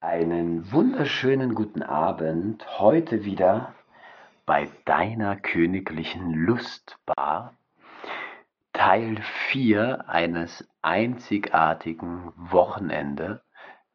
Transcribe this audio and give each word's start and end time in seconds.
Einen 0.00 0.70
wunderschönen 0.70 1.56
guten 1.56 1.82
Abend. 1.82 2.64
Heute 2.78 3.24
wieder 3.24 3.74
bei 4.46 4.68
deiner 4.84 5.34
königlichen 5.34 6.32
Lustbar. 6.34 7.56
Teil 8.72 9.16
4 9.50 10.08
eines 10.08 10.68
einzigartigen 10.82 12.32
Wochenende 12.36 13.42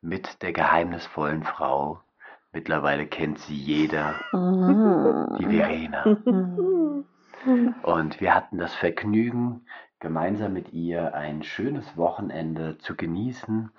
mit 0.01 0.41
der 0.41 0.51
geheimnisvollen 0.51 1.43
Frau. 1.43 2.01
Mittlerweile 2.51 3.07
kennt 3.07 3.39
sie 3.39 3.55
jeder, 3.55 4.15
die 4.33 5.45
Verena. 5.45 6.03
Und 7.83 8.19
wir 8.19 8.35
hatten 8.35 8.57
das 8.57 8.75
Vergnügen, 8.75 9.65
gemeinsam 10.01 10.51
mit 10.51 10.73
ihr 10.73 11.13
ein 11.13 11.43
schönes 11.43 11.95
Wochenende 11.95 12.77
zu 12.79 12.97
genießen. 12.97 13.71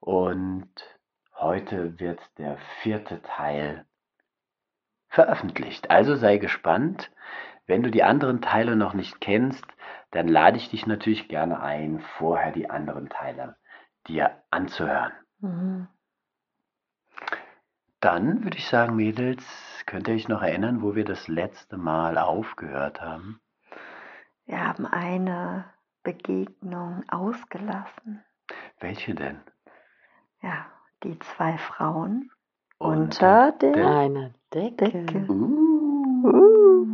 Und 0.00 0.97
heute 1.40 1.98
wird 1.98 2.20
der 2.38 2.58
vierte 2.82 3.22
Teil 3.22 3.84
veröffentlicht. 5.08 5.90
Also 5.90 6.16
sei 6.16 6.38
gespannt. 6.38 7.10
Wenn 7.66 7.82
du 7.82 7.90
die 7.90 8.02
anderen 8.02 8.40
Teile 8.40 8.76
noch 8.76 8.94
nicht 8.94 9.20
kennst, 9.20 9.66
dann 10.10 10.26
lade 10.26 10.56
ich 10.56 10.70
dich 10.70 10.86
natürlich 10.86 11.28
gerne 11.28 11.60
ein, 11.60 12.00
vorher 12.16 12.50
die 12.50 12.70
anderen 12.70 13.10
Teile 13.10 13.56
dir 14.06 14.42
anzuhören. 14.50 15.12
Mhm. 15.40 15.88
Dann 18.00 18.44
würde 18.44 18.56
ich 18.56 18.68
sagen, 18.68 18.96
Mädels, 18.96 19.44
könnt 19.84 20.08
ihr 20.08 20.14
euch 20.14 20.28
noch 20.28 20.40
erinnern, 20.40 20.82
wo 20.82 20.94
wir 20.94 21.04
das 21.04 21.26
letzte 21.28 21.76
Mal 21.76 22.16
aufgehört 22.16 23.02
haben? 23.02 23.40
Wir 24.46 24.64
haben 24.64 24.86
eine 24.86 25.64
Begegnung 26.04 27.04
ausgelassen. 27.08 28.24
Welche 28.78 29.14
denn? 29.14 29.40
Ja, 30.40 30.66
die 31.04 31.18
zwei 31.20 31.58
Frauen 31.58 32.30
Unter 32.78 33.46
unter 33.48 33.52
der 33.52 33.72
der 33.72 33.86
Eine 33.86 34.34
Decke. 34.52 34.90
Decke. 34.90 35.26
Uh. 35.32 36.24
Uh. 36.24 36.86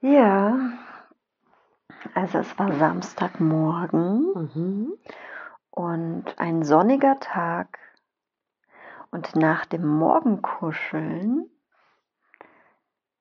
Ja, 0.00 0.58
also 2.14 2.38
es 2.38 2.58
war 2.58 2.72
Samstagmorgen 2.72 4.32
Mhm. 4.54 4.92
und 5.70 6.38
ein 6.38 6.62
sonniger 6.62 7.18
Tag. 7.20 7.78
Und 9.10 9.34
nach 9.36 9.66
dem 9.66 9.86
Morgenkuscheln 9.86 11.50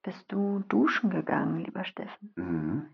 bist 0.04 0.32
du 0.32 0.60
duschen 0.70 1.10
gegangen, 1.10 1.58
lieber 1.66 1.84
Steffen. 1.84 2.32
Mhm. 2.36 2.88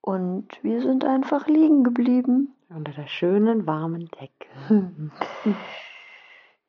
Und 0.00 0.62
wir 0.62 0.80
sind 0.80 1.04
einfach 1.04 1.46
liegen 1.48 1.84
geblieben. 1.84 2.54
Unter 2.68 2.92
der 2.92 3.06
schönen 3.06 3.66
warmen 3.66 4.08
Decke. 4.20 4.48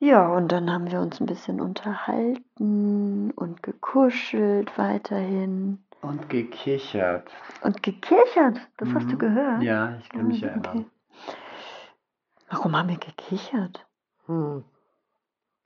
Ja, 0.02 0.30
und 0.34 0.50
dann 0.54 0.72
haben 0.72 0.90
wir 0.90 1.02
uns 1.02 1.20
ein 1.20 1.26
bisschen 1.26 1.60
unterhalten 1.60 3.32
und 3.32 3.62
gekuschelt 3.62 4.78
weiterhin 4.78 5.84
Und 6.02 6.30
gekichert. 6.30 7.30
und 7.64 7.84
gekichert. 7.84 8.62
Das 8.78 8.88
hast 8.94 9.08
du 9.12 9.16
Mhm. 9.16 9.20
gehört? 9.20 9.62
Ja, 9.62 9.98
ich 10.00 10.10
kann 10.10 10.28
mich 10.28 10.42
Ah, 10.46 10.48
erinnern. 10.48 10.86
Warum 12.50 12.78
haben 12.78 12.88
wir 12.88 12.98
gekichert? 12.98 13.86
Hm. 14.28 14.64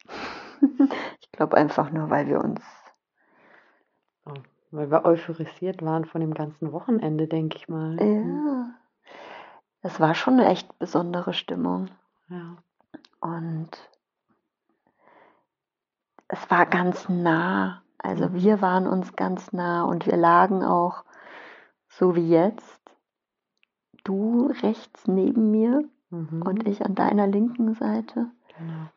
Ich 1.22 1.31
glaube 1.31 1.58
einfach 1.58 1.92
nur, 1.92 2.09
weil 2.09 2.28
wir 2.28 2.39
uns. 2.44 2.61
So, 4.26 4.34
weil 4.72 4.89
wir 4.89 5.06
euphorisiert 5.06 5.84
waren 5.84 6.06
von 6.06 6.22
dem 6.22 6.34
ganzen 6.34 6.72
Wochenende, 6.72 7.28
denke 7.28 7.58
ich 7.58 7.67
mal. 7.70 7.98
Ja. 8.02 8.73
Es 9.84 10.00
war 10.00 10.16
schon 10.16 10.39
eine 10.39 10.48
echt 10.50 10.80
besondere 10.80 11.34
Stimmung. 11.34 11.89
Ja. 12.30 12.56
Und 13.20 13.70
es 16.28 16.50
war 16.50 16.66
ganz 16.66 17.09
nah. 17.09 17.84
Also 17.98 18.30
Mhm. 18.30 18.34
wir 18.34 18.61
waren 18.61 18.88
uns 18.88 19.16
ganz 19.16 19.54
nah 19.54 19.83
und 19.83 20.05
wir 20.05 20.17
lagen 20.17 20.64
auch 20.64 21.04
so 21.89 22.16
wie 22.16 22.27
jetzt. 22.27 22.80
Du 24.04 24.48
rechts 24.61 25.08
neben 25.08 25.52
mir 25.52 25.83
Mhm. 26.10 26.42
und 26.43 26.67
ich 26.67 26.86
an 26.86 26.95
deiner 26.95 27.27
linken 27.27 27.73
Seite. 27.76 28.32
Genau. 28.58 28.89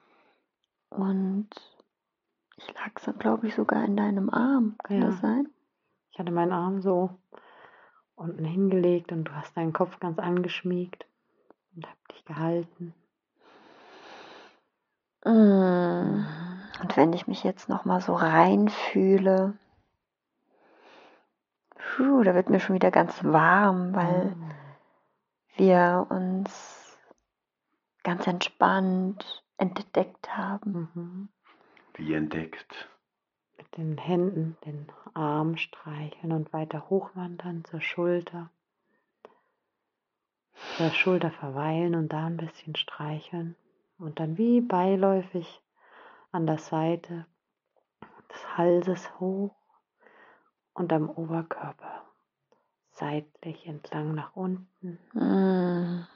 Und 0.91 1.49
ich 2.57 2.73
lag 2.75 2.99
so, 3.01 3.13
glaube 3.13 3.47
ich, 3.49 3.55
sogar 3.55 3.85
in 3.85 3.97
deinem 3.97 4.31
Arm. 4.31 4.77
Kann 4.85 5.01
Ja. 5.01 5.07
das 5.07 5.21
sein? 5.21 5.49
Ich 6.13 6.19
hatte 6.19 6.33
meinen 6.33 6.53
Arm 6.53 6.81
so 6.81 7.11
unten 8.17 8.45
hingelegt 8.45 9.13
und 9.13 9.25
du 9.25 9.33
hast 9.33 9.57
deinen 9.57 9.73
Kopf 9.73 10.01
ganz 10.01 10.19
angeschmiegt 10.19 11.07
und 11.75 11.87
hab 11.87 12.09
dich 12.09 12.25
gehalten. 12.25 12.95
Mm. 15.25 16.25
Und 16.81 16.97
wenn 16.97 17.13
ich 17.13 17.27
mich 17.27 17.45
jetzt 17.45 17.69
noch 17.69 17.85
mal 17.85 18.01
so 18.01 18.15
reinfühle, 18.15 19.55
puh, 21.75 22.23
da 22.23 22.35
wird 22.35 22.51
mir 22.51 22.61
schon 22.61 22.75
wieder 22.75 22.91
ganz 22.91 23.23
warm, 23.25 23.95
weil 23.95 24.27
Mhm. 24.27 24.51
wir 25.57 26.07
uns 26.11 26.99
ganz 28.03 28.27
entspannt 28.27 29.43
entdeckt 29.59 30.37
haben. 30.37 30.91
Mhm. 30.95 31.29
Wie 31.95 32.15
entdeckt. 32.15 32.89
Mit 33.57 33.77
den 33.77 33.99
Händen 33.99 34.57
den 34.65 34.87
Arm 35.15 35.57
streicheln 35.57 36.33
und 36.33 36.53
weiter 36.53 36.89
hochwandern 36.91 37.65
zur 37.65 37.81
Schulter. 37.81 38.51
Zur 40.77 40.91
Schulter 40.91 41.31
verweilen 41.31 41.95
und 41.95 42.13
da 42.13 42.27
ein 42.27 42.37
bisschen 42.37 42.77
streicheln. 42.77 43.57
Und 43.99 44.21
dann 44.21 44.37
wie 44.37 44.61
beiläufig 44.61 45.63
an 46.33 46.47
der 46.47 46.59
Seite 46.59 47.27
des 48.31 48.57
Halses 48.59 49.19
hoch 49.19 49.55
und 50.75 50.93
am 50.93 51.09
Oberkörper 51.09 52.03
seitlich 52.91 53.67
entlang 53.67 54.15
nach 54.15 54.35
unten. 54.37 54.99
Mm. 55.13 56.07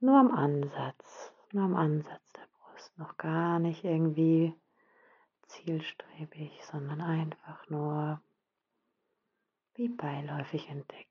Nur 0.00 0.18
am 0.18 0.30
Ansatz, 0.30 1.32
nur 1.52 1.64
am 1.64 1.76
Ansatz 1.76 2.32
der 2.32 2.46
Brust. 2.58 2.98
Noch 2.98 3.16
gar 3.16 3.58
nicht 3.58 3.84
irgendwie 3.84 4.54
zielstrebig, 5.54 6.52
sondern 6.70 7.00
einfach 7.00 7.68
nur 7.68 8.20
wie 9.74 9.88
beiläufig 9.88 10.68
entdecken. 10.68 11.10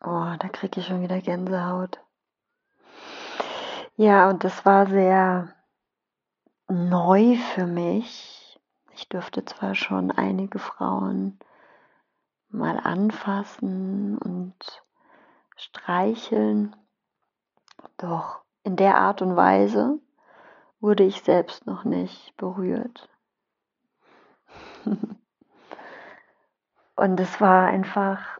Oh, 0.00 0.34
da 0.38 0.48
kriege 0.48 0.80
ich 0.80 0.86
schon 0.86 1.02
wieder 1.02 1.20
Gänsehaut. 1.20 2.00
Ja, 3.96 4.28
und 4.28 4.42
das 4.42 4.64
war 4.64 4.86
sehr 4.86 5.54
neu 6.68 7.36
für 7.54 7.66
mich. 7.66 8.58
Ich 8.94 9.08
durfte 9.08 9.44
zwar 9.44 9.74
schon 9.74 10.10
einige 10.10 10.58
Frauen 10.58 11.38
mal 12.48 12.78
anfassen 12.78 14.18
und 14.18 14.54
streicheln, 15.56 16.74
doch 17.96 18.42
in 18.64 18.76
der 18.76 18.96
Art 18.96 19.22
und 19.22 19.36
Weise 19.36 19.98
wurde 20.82 21.04
ich 21.04 21.22
selbst 21.22 21.66
noch 21.66 21.84
nicht 21.84 22.36
berührt. 22.36 23.08
Und 26.96 27.18
es 27.18 27.40
war 27.40 27.68
einfach 27.68 28.38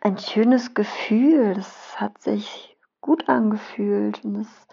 ein 0.00 0.18
schönes 0.18 0.74
Gefühl. 0.74 1.56
Es 1.58 2.00
hat 2.00 2.20
sich 2.20 2.76
gut 3.00 3.28
angefühlt 3.28 4.24
und 4.24 4.36
es 4.36 4.66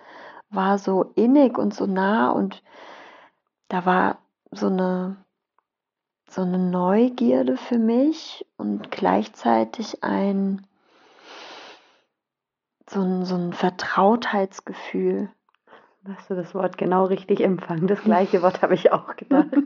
war 0.50 0.78
so 0.78 1.12
innig 1.16 1.58
und 1.58 1.74
so 1.74 1.86
nah 1.86 2.30
und 2.30 2.62
da 3.70 3.86
war 3.86 4.20
so 4.52 4.68
eine 4.68 5.18
so 6.30 6.42
eine 6.42 6.60
Neugierde 6.60 7.56
für 7.56 7.78
mich 7.80 8.46
und 8.58 8.92
gleichzeitig 8.92 10.04
ein 10.04 10.68
so 12.90 13.02
ein, 13.02 13.26
so 13.26 13.36
ein 13.36 13.54
Vertrautheitsgefühl. 13.54 15.30
Hast 16.16 16.30
du 16.30 16.36
das 16.36 16.56
Wort 16.56 16.78
genau 16.78 17.06
richtig 17.06 17.42
empfangen? 17.42 17.88
Das 17.88 18.02
gleiche 18.02 18.42
Wort 18.42 18.62
habe 18.62 18.76
ich 18.76 18.94
auch 18.94 19.16
gedacht. 19.18 19.48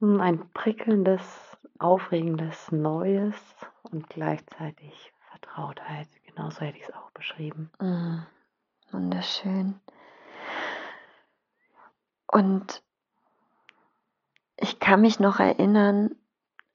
Ein 0.00 0.48
prickelndes, 0.54 1.58
aufregendes, 1.78 2.72
Neues 2.72 3.34
und 3.82 4.08
gleichzeitig 4.08 5.12
Vertrautheit. 5.30 6.08
Genauso 6.26 6.60
hätte 6.60 6.78
ich 6.78 6.84
es 6.84 6.94
auch 6.94 7.10
beschrieben. 7.10 7.70
Mm, 7.78 8.20
wunderschön. 8.90 9.80
Und 12.26 12.82
ich 14.56 14.80
kann 14.80 15.02
mich 15.02 15.20
noch 15.20 15.40
erinnern, 15.40 16.14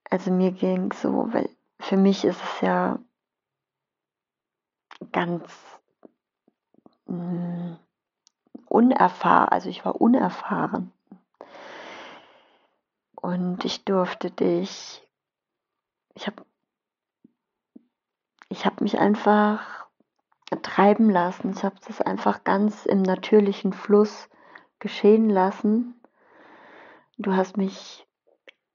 also 0.09 0.31
mir 0.31 0.51
ging 0.51 0.93
so, 0.93 1.27
weil 1.31 1.49
für 1.79 1.97
mich 1.97 2.23
ist 2.23 2.41
es 2.43 2.61
ja 2.61 2.99
ganz 5.11 5.78
mm, 7.09 7.77
unerfahren, 8.67 9.49
also 9.49 9.69
ich 9.69 9.83
war 9.85 9.99
unerfahren. 9.99 10.91
Und 13.15 13.65
ich 13.65 13.83
durfte 13.83 14.31
dich, 14.31 15.05
ich 16.15 16.27
habe 16.27 16.43
ich 18.51 18.65
habe 18.65 18.83
mich 18.83 18.97
einfach 18.97 19.85
treiben 20.63 21.09
lassen. 21.09 21.51
Ich 21.55 21.63
habe 21.63 21.75
das 21.87 22.01
einfach 22.01 22.43
ganz 22.43 22.85
im 22.85 23.03
natürlichen 23.03 23.73
Fluss 23.73 24.29
geschehen 24.79 25.29
lassen. 25.29 25.93
Du 27.17 27.35
hast 27.35 27.57
mich 27.57 28.07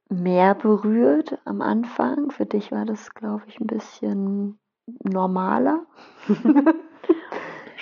mehr 0.09 0.55
berührt 0.55 1.39
am 1.45 1.61
Anfang. 1.61 2.31
Für 2.31 2.47
dich 2.47 2.71
war 2.71 2.85
das, 2.85 3.15
glaube 3.15 3.45
ich, 3.49 3.59
ein 3.59 3.67
bisschen 3.67 4.59
normaler. 5.03 5.85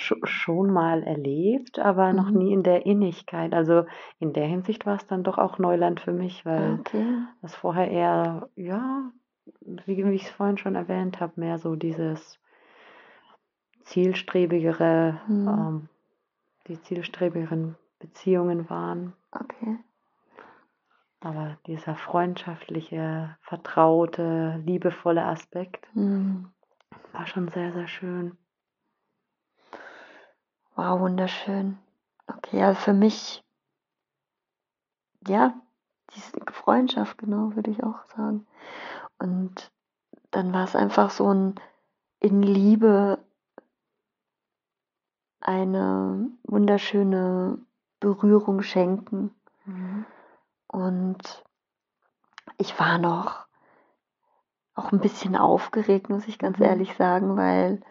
schon 0.03 0.71
mal 0.71 1.03
erlebt, 1.03 1.79
aber 1.79 2.09
mhm. 2.09 2.15
noch 2.15 2.29
nie 2.29 2.53
in 2.53 2.63
der 2.63 2.85
Innigkeit. 2.85 3.53
Also 3.53 3.85
in 4.19 4.33
der 4.33 4.45
Hinsicht 4.45 4.85
war 4.85 4.95
es 4.95 5.07
dann 5.07 5.23
doch 5.23 5.37
auch 5.37 5.59
Neuland 5.59 5.99
für 5.99 6.13
mich, 6.13 6.45
weil 6.45 6.79
okay. 6.79 7.05
das 7.41 7.55
vorher 7.55 7.89
eher, 7.89 8.49
ja, 8.55 9.11
wie, 9.85 10.05
wie 10.05 10.15
ich 10.15 10.23
es 10.23 10.29
vorhin 10.29 10.57
schon 10.57 10.75
erwähnt 10.75 11.19
habe, 11.19 11.33
mehr 11.39 11.57
so 11.57 11.75
dieses 11.75 12.39
zielstrebigere, 13.83 15.19
mhm. 15.27 15.47
ähm, 15.47 15.89
die 16.67 16.81
zielstrebigeren 16.81 17.75
Beziehungen 17.99 18.69
waren. 18.69 19.13
Okay. 19.31 19.77
Aber 21.19 21.57
dieser 21.67 21.95
freundschaftliche, 21.95 23.37
vertraute, 23.41 24.61
liebevolle 24.65 25.23
Aspekt 25.23 25.87
mhm. 25.95 26.49
war 27.13 27.25
schon 27.27 27.47
sehr, 27.47 27.71
sehr 27.71 27.87
schön. 27.87 28.37
Wow, 30.75 30.99
wunderschön. 30.99 31.77
Okay, 32.27 32.63
also 32.63 32.79
für 32.79 32.93
mich, 32.93 33.43
ja, 35.27 35.53
diese 36.15 36.31
Freundschaft, 36.51 37.17
genau, 37.17 37.55
würde 37.55 37.71
ich 37.71 37.83
auch 37.83 38.03
sagen. 38.15 38.47
Und 39.19 39.71
dann 40.31 40.53
war 40.53 40.63
es 40.63 40.75
einfach 40.75 41.11
so 41.11 41.31
ein 41.31 41.55
in 42.19 42.41
Liebe 42.41 43.19
eine 45.41 46.29
wunderschöne 46.43 47.59
Berührung 47.99 48.61
schenken. 48.61 49.35
Mhm. 49.65 50.05
Und 50.67 51.43
ich 52.57 52.79
war 52.79 52.97
noch 52.97 53.45
auch 54.73 54.91
ein 54.91 54.99
bisschen 54.99 55.35
aufgeregt, 55.35 56.09
muss 56.09 56.27
ich 56.27 56.39
ganz 56.39 56.57
mhm. 56.57 56.65
ehrlich 56.65 56.95
sagen, 56.95 57.35
weil 57.37 57.81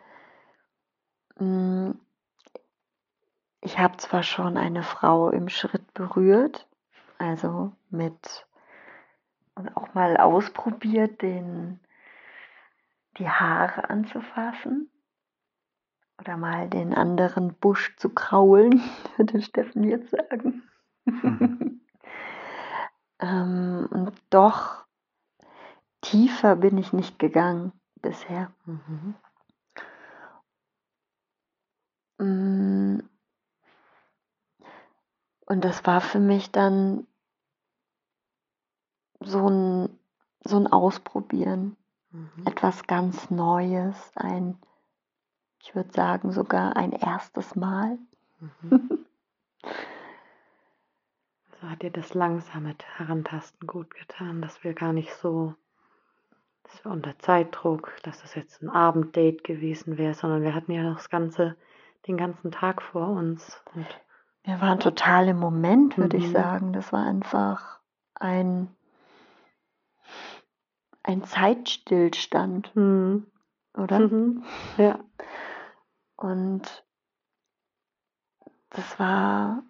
mh, 1.39 1.91
mm, 1.91 2.01
ich 3.63 3.79
habe 3.79 3.97
zwar 3.97 4.25
schon 4.25 4.57
eine 4.57 4.83
Frau 4.83 5.31
im 5.31 5.49
Schritt 5.49 5.95
berührt, 5.95 6.69
also 7.19 7.73
mit 7.91 8.47
und 9.55 9.77
auch 9.77 9.95
mal 9.95 10.17
ausprobiert, 10.17 11.23
den, 11.23 11.79
die 13.19 13.29
Haare 13.29 13.89
anzufassen 13.89 14.91
oder 16.19 16.37
mal 16.37 16.69
den 16.69 16.93
anderen 16.93 17.55
Busch 17.55 17.95
zu 17.97 18.11
kraulen, 18.11 18.83
würde 19.17 19.41
Steffen 19.41 19.85
jetzt 19.85 20.11
sagen. 20.11 20.63
Mhm. 21.05 21.81
ähm, 23.21 23.87
und 23.91 24.13
doch 24.31 24.85
tiefer 26.01 26.57
bin 26.57 26.79
ich 26.79 26.93
nicht 26.93 27.21
gegangen 27.21 27.73
bisher. 28.01 28.53
Mhm. 28.65 29.15
Und 35.53 35.67
das 35.67 35.85
war 35.85 36.01
für 36.01 36.19
mich 36.19 36.51
dann 36.51 37.07
so 39.21 39.51
ein, 39.51 39.91
so 40.43 40.57
ein 40.57 40.67
Ausprobieren, 40.67 41.77
mhm. 42.11 42.47
etwas 42.47 42.87
ganz 42.87 43.31
Neues, 43.31 44.13
ein, 44.15 44.57
ich 45.63 45.75
würde 45.75 45.93
sagen, 45.93 46.33
sogar 46.33 46.75
ein 46.79 46.93
erstes 46.93 47.55
Mal. 47.55 47.99
Mhm. 48.41 49.05
so 51.61 51.69
hat 51.69 51.83
dir 51.83 51.91
das 51.91 52.15
langsame 52.15 52.75
Herantasten 52.97 53.67
gut 53.67 53.95
getan, 53.95 54.41
dass 54.41 54.65
wir 54.65 54.73
gar 54.73 54.95
nicht 54.95 55.13
so, 55.17 55.55
dass 56.63 56.83
wir 56.83 56.93
unter 56.93 57.19
Zeitdruck, 57.19 57.93
dass 58.05 58.23
das 58.23 58.35
jetzt 58.37 58.63
ein 58.63 58.71
Abenddate 58.71 59.43
gewesen 59.43 59.99
wäre, 59.99 60.15
sondern 60.15 60.45
wir 60.45 60.55
hatten 60.55 60.73
ja 60.73 60.95
das 60.95 61.11
ganze, 61.11 61.59
den 62.07 62.17
ganzen 62.17 62.53
Tag 62.53 62.81
vor 62.81 63.09
uns. 63.09 63.63
Wir 64.45 64.61
waren 64.61 64.81
total 64.81 65.29
im 65.29 65.39
Moment, 65.39 65.97
würde 65.97 66.19
mhm. 66.19 66.25
ich 66.25 66.31
sagen. 66.33 66.73
Das 66.73 66.93
war 66.93 67.07
einfach 67.07 67.81
ein, 68.15 68.69
ein 71.03 71.25
Zeitstillstand, 71.25 72.75
mhm. 72.75 73.27
oder? 73.75 74.01
Mhm. 74.01 74.45
Ja. 74.79 74.99
Und 76.17 76.85
das 78.71 78.99
war 78.99 79.63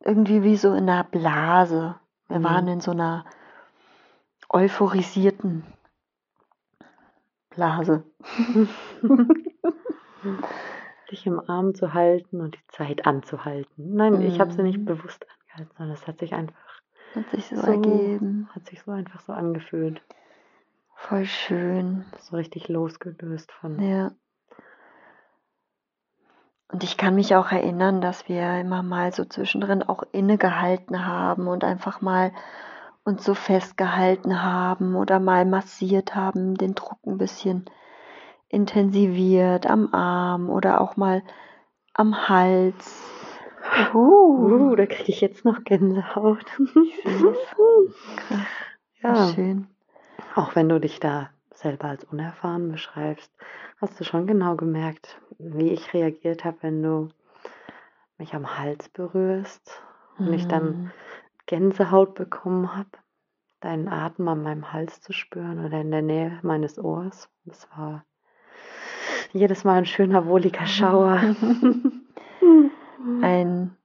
irgendwie 0.00 0.42
wie 0.42 0.56
so 0.56 0.72
in 0.72 0.88
einer 0.88 1.04
Blase. 1.04 1.96
Wir 2.28 2.38
mhm. 2.38 2.44
waren 2.44 2.68
in 2.68 2.80
so 2.80 2.92
einer 2.92 3.26
euphorisierten 4.48 5.64
Blase. 7.50 8.04
dich 11.14 11.26
im 11.26 11.40
Arm 11.48 11.74
zu 11.74 11.94
halten 11.94 12.40
und 12.40 12.56
die 12.56 12.66
Zeit 12.68 13.06
anzuhalten. 13.06 13.94
Nein, 13.94 14.14
mhm. 14.14 14.22
ich 14.22 14.40
habe 14.40 14.52
sie 14.52 14.62
nicht 14.62 14.78
mhm. 14.78 14.84
bewusst 14.84 15.24
angehalten, 15.40 15.74
sondern 15.76 15.94
es 15.94 16.06
hat 16.06 16.18
sich 16.18 16.34
einfach 16.34 16.82
hat 17.14 17.30
sich 17.30 17.46
so, 17.46 17.56
so, 17.56 17.66
ergeben. 17.66 18.48
Hat 18.54 18.66
sich 18.66 18.82
so 18.82 18.90
einfach 18.90 19.20
so 19.20 19.32
angefühlt. 19.32 20.02
Voll 20.96 21.26
schön. 21.26 22.04
So 22.18 22.36
richtig 22.36 22.68
losgelöst 22.68 23.52
von. 23.52 23.80
Ja. 23.80 24.10
Und 26.72 26.82
ich 26.82 26.96
kann 26.96 27.14
mich 27.14 27.36
auch 27.36 27.52
erinnern, 27.52 28.00
dass 28.00 28.28
wir 28.28 28.58
immer 28.58 28.82
mal 28.82 29.12
so 29.12 29.24
zwischendrin 29.24 29.84
auch 29.84 30.02
innegehalten 30.10 31.06
haben 31.06 31.46
und 31.46 31.62
einfach 31.62 32.00
mal 32.00 32.32
uns 33.04 33.24
so 33.24 33.34
festgehalten 33.34 34.42
haben 34.42 34.96
oder 34.96 35.20
mal 35.20 35.44
massiert 35.44 36.16
haben, 36.16 36.56
den 36.56 36.74
Druck 36.74 36.98
ein 37.06 37.18
bisschen 37.18 37.66
intensiviert 38.54 39.66
am 39.66 39.92
Arm 39.92 40.48
oder 40.48 40.80
auch 40.80 40.96
mal 40.96 41.22
am 41.92 42.28
Hals. 42.28 43.02
Uh, 43.92 43.98
uh 44.72 44.76
da 44.76 44.86
kriege 44.86 45.10
ich 45.10 45.20
jetzt 45.20 45.44
noch 45.44 45.64
Gänsehaut. 45.64 46.46
ja, 49.02 49.28
schön. 49.28 49.66
Auch 50.34 50.54
wenn 50.54 50.68
du 50.68 50.78
dich 50.80 51.00
da 51.00 51.30
selber 51.54 51.88
als 51.88 52.04
unerfahren 52.04 52.70
beschreibst, 52.70 53.32
hast 53.80 53.98
du 53.98 54.04
schon 54.04 54.26
genau 54.26 54.56
gemerkt, 54.56 55.20
wie 55.38 55.70
ich 55.70 55.94
reagiert 55.94 56.44
habe, 56.44 56.58
wenn 56.62 56.82
du 56.82 57.08
mich 58.18 58.34
am 58.34 58.58
Hals 58.58 58.88
berührst 58.88 59.82
und 60.18 60.32
ich 60.32 60.46
dann 60.46 60.64
mhm. 60.64 60.90
Gänsehaut 61.46 62.14
bekommen 62.14 62.76
habe, 62.76 62.90
deinen 63.60 63.88
Atem 63.88 64.28
an 64.28 64.42
meinem 64.42 64.72
Hals 64.72 65.00
zu 65.00 65.12
spüren 65.12 65.64
oder 65.64 65.80
in 65.80 65.90
der 65.90 66.02
Nähe 66.02 66.38
meines 66.42 66.78
Ohrs. 66.78 67.28
Das 67.44 67.68
war 67.76 68.04
jedes 69.34 69.64
Mal 69.64 69.78
ein 69.78 69.86
schöner, 69.86 70.26
wohliger 70.26 70.66
Schauer. 70.66 71.20
ein, 73.22 73.76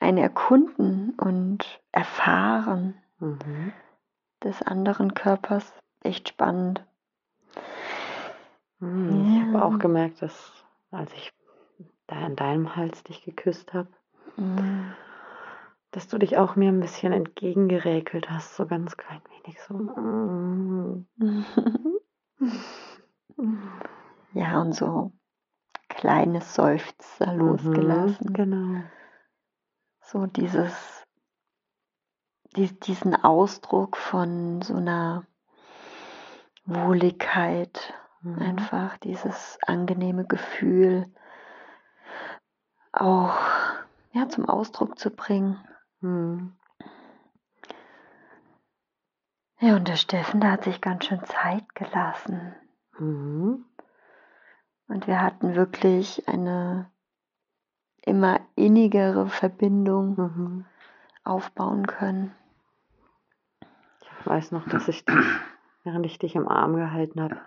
ein 0.00 0.18
Erkunden 0.18 1.10
und 1.10 1.80
Erfahren 1.92 2.94
mhm. 3.20 3.72
des 4.42 4.62
anderen 4.62 5.14
Körpers. 5.14 5.72
Echt 6.02 6.30
spannend. 6.30 6.82
Mhm, 8.78 9.26
ich 9.26 9.42
habe 9.42 9.64
auch 9.64 9.78
gemerkt, 9.78 10.22
dass 10.22 10.52
als 10.90 11.12
ich 11.12 11.32
da 12.06 12.16
an 12.16 12.36
deinem 12.36 12.74
Hals 12.74 13.02
dich 13.04 13.22
geküsst 13.22 13.74
habe, 13.74 13.88
mhm. 14.36 14.94
dass 15.90 16.08
du 16.08 16.18
dich 16.18 16.38
auch 16.38 16.56
mir 16.56 16.70
ein 16.70 16.80
bisschen 16.80 17.12
entgegengeräkelt 17.12 18.30
hast, 18.30 18.56
so 18.56 18.66
ganz 18.66 18.96
klein 18.96 19.20
wenig 19.44 19.60
so. 19.60 21.04
Ja, 24.32 24.60
und 24.60 24.72
so 24.74 25.12
kleine 25.88 26.40
Seufzer 26.40 27.32
mhm, 27.32 27.38
losgelassen. 27.38 28.32
Genau. 28.32 28.82
So 30.00 30.26
dieses, 30.26 31.04
die, 32.56 32.68
diesen 32.80 33.14
Ausdruck 33.14 33.96
von 33.96 34.62
so 34.62 34.76
einer 34.76 35.26
Wohligkeit, 36.64 37.94
mhm. 38.20 38.38
einfach 38.38 38.96
dieses 38.98 39.58
angenehme 39.66 40.26
Gefühl 40.26 41.12
auch 42.92 43.36
ja, 44.12 44.28
zum 44.28 44.48
Ausdruck 44.48 44.98
zu 44.98 45.10
bringen. 45.10 45.58
Mhm. 46.00 46.56
Ja, 49.58 49.76
und 49.76 49.88
der 49.88 49.96
Steffen, 49.96 50.40
der 50.40 50.52
hat 50.52 50.64
sich 50.64 50.80
ganz 50.80 51.06
schön 51.06 51.24
Zeit 51.24 51.74
gelassen. 51.74 52.54
Mhm. 52.98 53.64
Und 54.88 55.06
wir 55.06 55.20
hatten 55.20 55.54
wirklich 55.54 56.28
eine 56.28 56.90
immer 58.02 58.40
innigere 58.54 59.28
Verbindung 59.28 60.16
mhm. 60.16 60.64
aufbauen 61.24 61.86
können. 61.86 62.34
Ich 64.00 64.26
weiß 64.26 64.52
noch, 64.52 64.66
dass 64.68 64.88
ich, 64.88 65.04
während 65.84 66.06
ich 66.06 66.18
dich 66.18 66.36
im 66.36 66.48
Arm 66.48 66.76
gehalten 66.76 67.20
habe, 67.20 67.40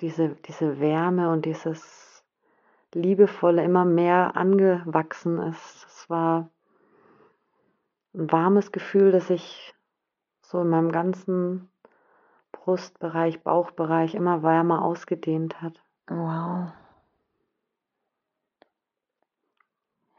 diese, 0.00 0.30
diese 0.46 0.80
Wärme 0.80 1.30
und 1.30 1.44
dieses 1.44 2.24
Liebevolle 2.92 3.62
immer 3.64 3.84
mehr 3.84 4.36
angewachsen 4.36 5.38
ist. 5.38 5.86
Es 5.86 6.10
war 6.10 6.50
ein 8.14 8.30
warmes 8.30 8.72
Gefühl, 8.72 9.12
das 9.12 9.28
sich 9.28 9.74
so 10.42 10.60
in 10.60 10.68
meinem 10.68 10.92
ganzen 10.92 11.70
Brustbereich, 12.50 13.42
Bauchbereich 13.42 14.14
immer 14.14 14.42
wärmer 14.42 14.84
ausgedehnt 14.84 15.62
hat. 15.62 15.81
Wow. 16.06 16.72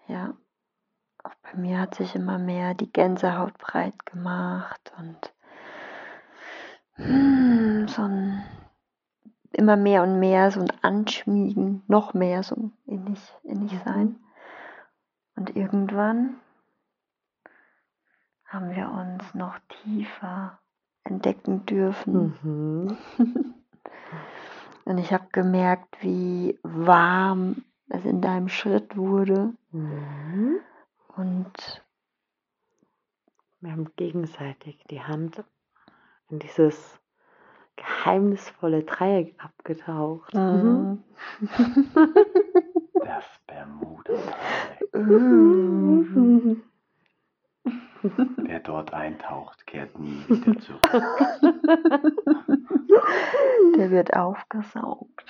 Ja. 0.07 0.33
Auch 1.23 1.35
bei 1.41 1.57
mir 1.57 1.79
hat 1.79 1.95
sich 1.95 2.15
immer 2.15 2.37
mehr 2.37 2.73
die 2.73 2.91
Gänsehaut 2.91 3.57
breit 3.57 4.05
gemacht 4.05 4.91
und 4.97 5.33
hm, 6.95 7.87
so 7.87 8.01
ein 8.01 8.43
immer 9.53 9.77
mehr 9.77 10.03
und 10.03 10.19
mehr 10.19 10.51
so 10.51 10.59
ein 10.59 10.71
Anschmiegen, 10.81 11.83
noch 11.87 12.13
mehr 12.13 12.43
so 12.43 12.71
innig, 12.85 13.19
innig 13.43 13.71
mhm. 13.71 13.81
sein. 13.85 14.15
Und 15.35 15.55
irgendwann 15.55 16.35
haben 18.45 18.71
wir 18.75 18.89
uns 18.89 19.33
noch 19.33 19.57
tiefer 19.83 20.59
entdecken 21.03 21.65
dürfen. 21.65 22.37
Mhm. 22.43 22.97
und 24.85 24.97
ich 24.97 25.13
habe 25.13 25.27
gemerkt, 25.31 26.01
wie 26.01 26.59
warm 26.63 27.63
es 27.89 28.05
in 28.05 28.21
deinem 28.21 28.49
Schritt 28.49 28.97
wurde. 28.97 29.53
Mhm. 29.71 30.59
Und 31.15 31.83
wir 33.61 33.71
haben 33.71 33.91
gegenseitig 33.95 34.83
die 34.89 35.01
Hand 35.01 35.43
in 36.29 36.39
dieses 36.39 36.99
geheimnisvolle 37.75 38.83
Dreieck 38.83 39.35
abgetaucht. 39.37 40.33
Mhm. 40.33 41.03
Das 43.05 43.25
Bermuda-Dreieck. 43.47 44.93
Mhm. 44.93 46.63
Wer 48.37 48.59
dort 48.61 48.93
eintaucht, 48.93 49.67
kehrt 49.67 49.99
nie 49.99 50.23
wieder 50.27 50.57
zurück. 50.59 50.81
Der 53.77 53.91
wird 53.91 54.13
aufgesaugt. 54.13 55.25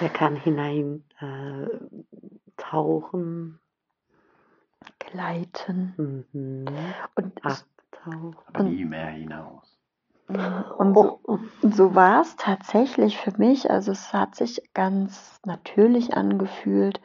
Der 0.00 0.08
kann 0.08 0.36
hinein 0.36 1.04
äh, 1.20 1.66
tauchen, 2.56 3.60
gleiten 4.98 6.24
mhm. 6.32 6.64
und 7.14 7.44
abtauchen. 7.44 8.36
Aber 8.46 8.64
nie 8.64 8.84
mehr 8.84 9.08
hinaus. 9.08 9.78
Und 10.26 10.94
so, 10.94 11.20
so 11.62 11.94
war 11.94 12.22
es 12.22 12.36
tatsächlich 12.36 13.18
für 13.18 13.32
mich. 13.36 13.70
Also 13.70 13.92
es 13.92 14.12
hat 14.12 14.34
sich 14.34 14.70
ganz 14.72 15.40
natürlich 15.44 16.16
angefühlt, 16.16 17.00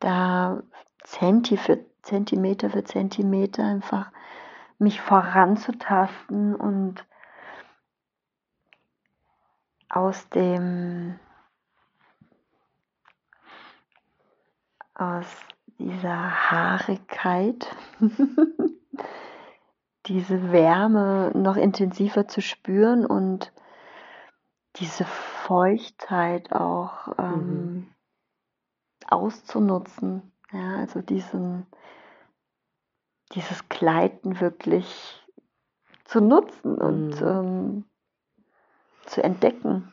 da 0.00 0.62
Zentimeter 1.02 2.70
für 2.70 2.84
Zentimeter 2.84 3.64
einfach 3.64 4.12
mich 4.78 5.00
voranzutasten 5.00 6.54
und 6.54 7.04
aus 9.88 10.28
dem 10.30 11.18
aus 14.94 15.26
dieser 15.78 16.50
Haarigkeit 16.50 17.74
diese 20.06 20.52
Wärme 20.52 21.32
noch 21.34 21.56
intensiver 21.56 22.28
zu 22.28 22.40
spüren 22.40 23.04
und 23.04 23.52
diese 24.76 25.04
Feuchtheit 25.04 26.52
auch 26.52 27.18
ähm, 27.18 27.34
mhm. 27.34 27.86
auszunutzen. 29.08 30.32
Ja, 30.52 30.76
also 30.76 31.02
diesen, 31.02 31.66
dieses 33.32 33.68
Gleiten 33.68 34.40
wirklich 34.40 35.22
zu 36.04 36.20
nutzen 36.20 36.72
mhm. 36.72 36.78
und 36.78 37.22
ähm, 37.22 37.84
zu 39.06 39.22
entdecken. 39.22 39.92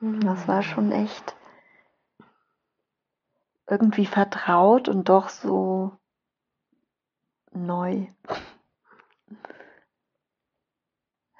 Das 0.00 0.48
war 0.48 0.62
schon 0.62 0.92
echt 0.92 1.36
irgendwie 3.66 4.06
vertraut 4.06 4.88
und 4.88 5.08
doch 5.08 5.28
so 5.28 5.92
neu. 7.52 8.06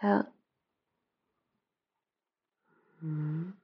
Ja. 0.02 0.26
Mhm. 3.00 3.54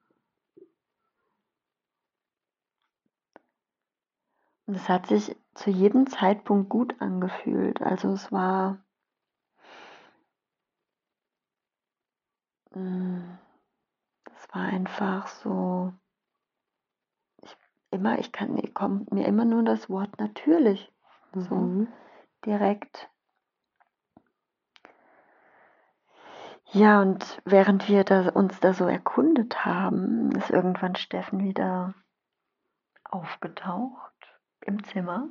Und 4.67 4.75
es 4.75 4.89
hat 4.89 5.07
sich 5.07 5.37
zu 5.57 5.71
jedem 5.71 6.07
Zeitpunkt 6.07 6.69
gut 6.69 7.01
angefühlt. 7.01 7.83
Also 7.83 8.13
es 8.13 8.31
war 8.31 8.79
mm, 12.75 13.39
es 14.35 14.55
war 14.55 14.63
einfach 14.63 15.27
so 15.27 15.93
ich, 17.43 17.57
immer 17.91 18.19
ich 18.19 18.33
kann 18.33 18.61
kommt 18.75 19.13
mir 19.13 19.27
immer 19.27 19.45
nur 19.45 19.65
das 19.65 19.89
Wort 19.91 20.19
natürlich 20.19 20.93
so 21.33 21.55
mhm. 21.55 21.89
direkt 22.45 23.11
Ja, 26.73 27.01
und 27.01 27.41
während 27.45 27.89
wir 27.89 28.05
da, 28.05 28.29
uns 28.31 28.59
da 28.61 28.75
so 28.75 28.87
erkundet 28.87 29.65
haben, 29.65 30.33
ist 30.33 30.51
irgendwann 30.51 30.97
Steffen 30.97 31.43
wieder 31.45 31.95
aufgetaucht 33.05 34.16
im 34.67 34.85
Zimmer. 34.85 35.29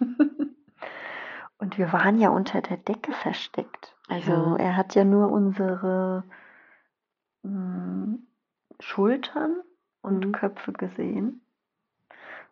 und 1.58 1.78
wir 1.78 1.92
waren 1.92 2.18
ja 2.18 2.30
unter 2.30 2.60
der 2.62 2.76
Decke 2.76 3.12
versteckt. 3.12 3.96
Also 4.08 4.32
ja. 4.32 4.56
er 4.56 4.76
hat 4.76 4.94
ja 4.94 5.04
nur 5.04 5.30
unsere 5.30 6.24
mh, 7.42 7.50
hm, 7.50 8.26
Schultern 8.80 9.62
und 10.02 10.26
mhm. 10.26 10.32
Köpfe 10.32 10.72
gesehen. 10.72 11.40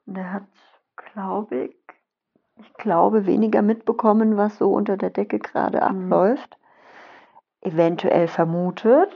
Und 0.06 0.16
er 0.16 0.32
hat, 0.32 0.48
glaube 0.96 1.64
ich, 1.64 1.76
ich 2.56 2.72
glaube, 2.74 3.26
weniger 3.26 3.62
mitbekommen, 3.62 4.36
was 4.36 4.58
so 4.58 4.72
unter 4.72 4.96
der 4.96 5.10
Decke 5.10 5.38
gerade 5.38 5.78
mhm. 5.78 6.12
abläuft 6.12 6.56
eventuell 7.62 8.28
vermutet. 8.28 9.14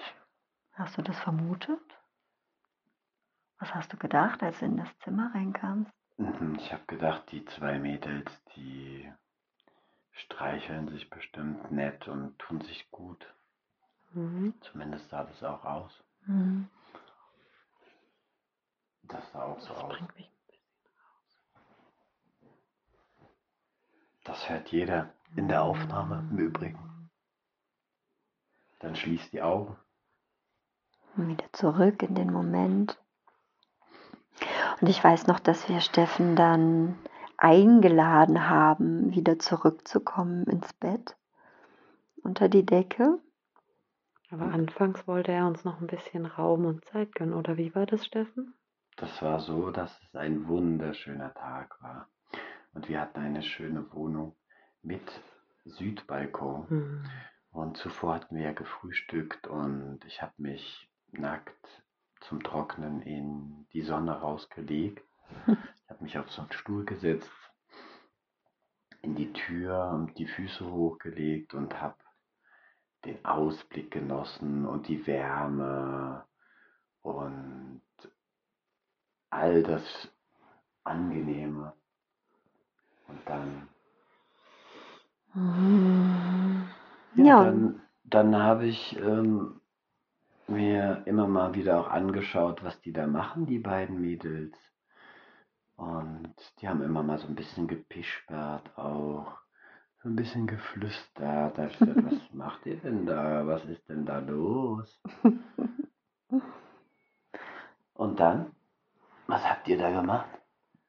Hast 0.72 0.96
du 0.96 1.02
das 1.02 1.18
vermutet? 1.18 1.80
Was 3.58 3.74
hast 3.74 3.92
du 3.92 3.96
gedacht, 3.96 4.42
als 4.42 4.60
du 4.60 4.66
in 4.66 4.76
das 4.76 4.98
Zimmer 4.98 5.30
reinkamst? 5.34 5.92
Mhm, 6.18 6.56
ich 6.58 6.72
habe 6.72 6.84
gedacht, 6.86 7.30
die 7.30 7.44
zwei 7.44 7.78
Mädels, 7.78 8.30
die 8.54 9.12
streicheln 10.12 10.88
sich 10.88 11.10
bestimmt 11.10 11.70
nett 11.70 12.08
und 12.08 12.38
tun 12.38 12.60
sich 12.62 12.90
gut. 12.90 13.26
Mhm. 14.12 14.54
Zumindest 14.62 15.08
sah 15.10 15.24
das 15.24 15.42
auch 15.42 15.64
aus. 15.64 16.04
Mhm. 16.26 16.68
Das 19.02 19.30
sah 19.32 19.42
auch 19.42 19.60
so 19.60 19.74
das 19.74 19.82
aus. 19.84 19.96
Das 24.24 24.48
hört 24.48 24.68
jeder 24.68 25.12
in 25.36 25.48
der 25.48 25.62
Aufnahme 25.62 26.26
im 26.30 26.38
Übrigen. 26.38 27.10
Dann 28.80 28.96
schließ 28.96 29.30
die 29.30 29.42
Augen. 29.42 29.76
Wieder 31.14 31.50
zurück 31.52 32.02
in 32.02 32.14
den 32.14 32.32
Moment. 32.32 32.98
Und 34.80 34.88
ich 34.88 35.02
weiß 35.02 35.26
noch, 35.26 35.40
dass 35.40 35.68
wir 35.68 35.80
Steffen 35.80 36.36
dann 36.36 36.98
eingeladen 37.36 38.48
haben, 38.48 39.14
wieder 39.14 39.38
zurückzukommen 39.38 40.44
ins 40.44 40.72
Bett, 40.74 41.16
unter 42.22 42.48
die 42.48 42.64
Decke. 42.64 43.18
Aber 44.30 44.46
anfangs 44.46 45.06
wollte 45.06 45.32
er 45.32 45.46
uns 45.46 45.64
noch 45.64 45.80
ein 45.80 45.86
bisschen 45.86 46.26
Raum 46.26 46.64
und 46.64 46.84
Zeit 46.86 47.14
gönnen, 47.14 47.34
oder 47.34 47.56
wie 47.56 47.74
war 47.74 47.86
das, 47.86 48.04
Steffen? 48.04 48.54
Das 48.96 49.22
war 49.22 49.40
so, 49.40 49.70
dass 49.70 50.00
es 50.02 50.14
ein 50.16 50.48
wunderschöner 50.48 51.32
Tag 51.34 51.80
war. 51.82 52.08
Und 52.72 52.88
wir 52.88 53.00
hatten 53.00 53.20
eine 53.20 53.42
schöne 53.42 53.92
Wohnung 53.92 54.34
mit 54.82 55.20
Südbalkon. 55.64 56.66
Mhm. 56.68 57.04
Und 57.50 57.76
zuvor 57.76 58.14
hatten 58.14 58.36
wir 58.36 58.44
ja 58.44 58.52
gefrühstückt 58.52 59.46
und 59.46 60.00
ich 60.06 60.20
habe 60.20 60.34
mich 60.36 60.90
nackt 61.12 61.82
zum 62.20 62.42
Trocknen 62.42 63.02
in 63.02 63.66
die 63.72 63.82
Sonne 63.82 64.12
rausgelegt. 64.20 65.04
Ich 65.86 65.90
habe 65.90 66.02
mich 66.02 66.18
auf 66.18 66.28
so 66.32 66.42
einen 66.42 66.52
Stuhl 66.52 66.84
gesetzt, 66.84 67.30
in 69.02 69.14
die 69.14 69.32
Tür 69.32 69.90
und 69.94 70.18
die 70.18 70.26
Füße 70.26 70.68
hochgelegt 70.68 71.54
und 71.54 71.80
habe 71.80 71.94
den 73.04 73.24
Ausblick 73.24 73.92
genossen 73.92 74.66
und 74.66 74.88
die 74.88 75.06
Wärme 75.06 76.24
und 77.02 77.82
all 79.30 79.62
das 79.62 80.10
Angenehme. 80.82 81.72
Und 83.06 83.20
dann 83.26 83.68
mhm. 85.34 86.68
Ja, 87.14 87.44
dann, 87.44 87.80
dann 88.04 88.36
habe 88.36 88.66
ich 88.66 88.98
ähm, 88.98 89.60
mir 90.48 91.02
immer 91.06 91.26
mal 91.26 91.54
wieder 91.54 91.80
auch 91.80 91.88
angeschaut, 91.88 92.62
was 92.64 92.80
die 92.80 92.92
da 92.92 93.06
machen, 93.06 93.46
die 93.46 93.58
beiden 93.58 94.00
Mädels. 94.00 94.56
Und 95.76 96.34
die 96.60 96.68
haben 96.68 96.82
immer 96.82 97.02
mal 97.02 97.18
so 97.18 97.26
ein 97.26 97.34
bisschen 97.34 97.68
gepischbert 97.68 98.76
auch. 98.78 99.38
So 100.02 100.08
ein 100.08 100.16
bisschen 100.16 100.46
geflüstert. 100.46 101.58
Da 101.58 101.66
gesagt, 101.66 102.04
was 102.04 102.20
macht 102.32 102.64
ihr 102.66 102.76
denn 102.76 103.06
da? 103.06 103.46
Was 103.46 103.64
ist 103.64 103.88
denn 103.88 104.06
da 104.06 104.18
los? 104.20 105.00
Und 107.94 108.20
dann? 108.20 108.52
Was 109.26 109.48
habt 109.48 109.66
ihr 109.68 109.78
da 109.78 109.90
gemacht? 109.90 110.28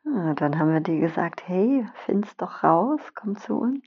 Ja, 0.03 0.33
dann 0.35 0.59
haben 0.59 0.71
wir 0.71 0.81
dir 0.81 0.99
gesagt, 0.99 1.47
hey, 1.47 1.85
find's 2.05 2.37
doch 2.37 2.63
raus, 2.63 3.01
komm 3.15 3.35
zu 3.35 3.55
uns. 3.55 3.83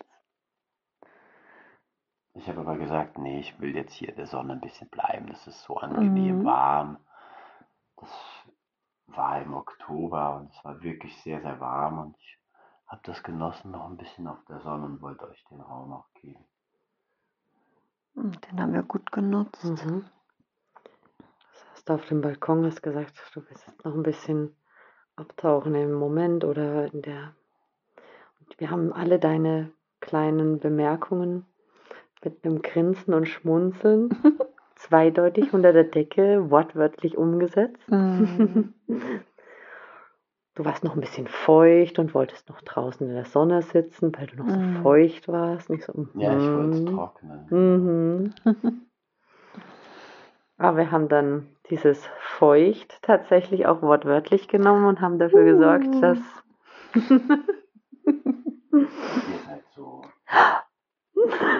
Ich 2.34 2.48
habe 2.48 2.60
aber 2.60 2.76
gesagt, 2.76 3.18
nee, 3.18 3.40
ich 3.40 3.60
will 3.60 3.74
jetzt 3.74 3.92
hier 3.92 4.10
in 4.10 4.16
der 4.16 4.26
Sonne 4.26 4.52
ein 4.54 4.60
bisschen 4.60 4.88
bleiben. 4.88 5.26
Das 5.26 5.46
ist 5.46 5.62
so 5.62 5.76
angenehm 5.76 6.38
Mhm. 6.38 6.44
warm. 6.44 6.98
Das 7.96 8.10
war 9.08 9.42
im 9.42 9.54
Oktober 9.54 10.36
und 10.36 10.50
es 10.52 10.64
war 10.64 10.82
wirklich 10.82 11.20
sehr, 11.22 11.40
sehr 11.42 11.60
warm 11.60 11.98
und 11.98 12.16
ich 12.18 12.38
habe 12.86 13.02
das 13.04 13.22
genossen, 13.22 13.70
noch 13.72 13.88
ein 13.88 13.96
bisschen 13.96 14.26
auf 14.26 14.44
der 14.48 14.60
Sonne 14.60 14.86
und 14.86 15.02
wollte 15.02 15.28
euch 15.28 15.44
den 15.50 15.60
Raum 15.60 15.92
auch 15.92 16.12
geben. 16.14 16.44
Und 18.14 18.46
Den 18.46 18.60
haben 18.60 18.72
wir 18.72 18.82
gut 18.82 19.12
genutzt. 19.12 19.64
Mhm. 19.64 20.04
Das 21.52 21.70
heißt, 21.72 21.90
auf 21.90 22.06
dem 22.06 22.20
Balkon 22.20 22.64
hast 22.64 22.82
gesagt, 22.82 23.20
du 23.34 23.42
willst 23.48 23.66
jetzt 23.66 23.84
noch 23.84 23.94
ein 23.94 24.02
bisschen 24.02 24.56
abtauchen 25.16 25.74
im 25.74 25.92
Moment 25.92 26.44
oder 26.44 26.92
in 26.92 27.02
der. 27.02 27.34
Und 28.40 28.58
wir 28.58 28.70
haben 28.70 28.92
alle 28.92 29.18
deine 29.18 29.72
kleinen 30.00 30.58
Bemerkungen 30.58 31.46
mit 32.24 32.44
einem 32.44 32.62
Grinsen 32.62 33.14
und 33.14 33.26
Schmunzeln 33.28 34.10
zweideutig 34.76 35.52
unter 35.52 35.72
der 35.72 35.84
Decke 35.84 36.50
wortwörtlich 36.50 37.16
umgesetzt. 37.18 37.90
Mhm. 37.90 38.74
Du 40.56 40.64
warst 40.64 40.84
noch 40.84 40.94
ein 40.94 41.00
bisschen 41.00 41.26
feucht 41.26 41.98
und 41.98 42.12
wolltest 42.14 42.48
noch 42.50 42.60
draußen 42.60 43.06
in 43.08 43.14
der 43.14 43.24
Sonne 43.24 43.62
sitzen, 43.62 44.12
weil 44.16 44.26
du 44.26 44.36
noch 44.36 44.48
so 44.48 44.58
Mhm. 44.58 44.82
feucht 44.82 45.28
warst. 45.28 45.70
Nicht 45.70 45.84
so, 45.84 46.06
Ja, 46.14 46.36
ich 46.36 46.52
wollte 46.52 46.70
es 46.76 46.80
mhm. 46.80 46.86
trocknen. 46.86 48.34
Mhm. 48.44 48.80
Aber 50.58 50.76
wir 50.76 50.90
haben 50.90 51.08
dann 51.08 51.46
dieses 51.70 52.04
feucht 52.18 52.98
tatsächlich 53.02 53.66
auch 53.66 53.80
wortwörtlich 53.80 54.48
genommen 54.48 54.84
und 54.86 55.00
haben 55.00 55.18
dafür 55.18 55.44
gesorgt, 55.44 55.86
Uh. 55.86 56.00
dass 56.00 56.18
Ihr 56.94 57.20
seid 59.46 59.64
so. 59.74 60.02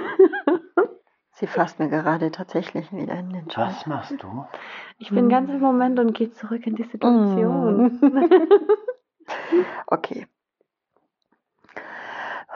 Sie 1.41 1.47
fasst 1.47 1.79
mir 1.79 1.89
gerade 1.89 2.31
tatsächlich 2.31 2.93
wieder 2.93 3.15
in 3.15 3.31
den 3.31 3.47
Was 3.47 3.55
Schwanz. 3.55 3.87
machst 3.87 4.23
du? 4.23 4.47
ich 4.99 5.09
bin 5.09 5.31
ganz 5.31 5.49
im 5.49 5.61
Moment 5.61 5.99
und 5.99 6.13
gehe 6.13 6.31
zurück 6.33 6.67
in 6.67 6.77
die 6.77 6.85
Situation. 6.85 7.99
Okay. 9.87 10.27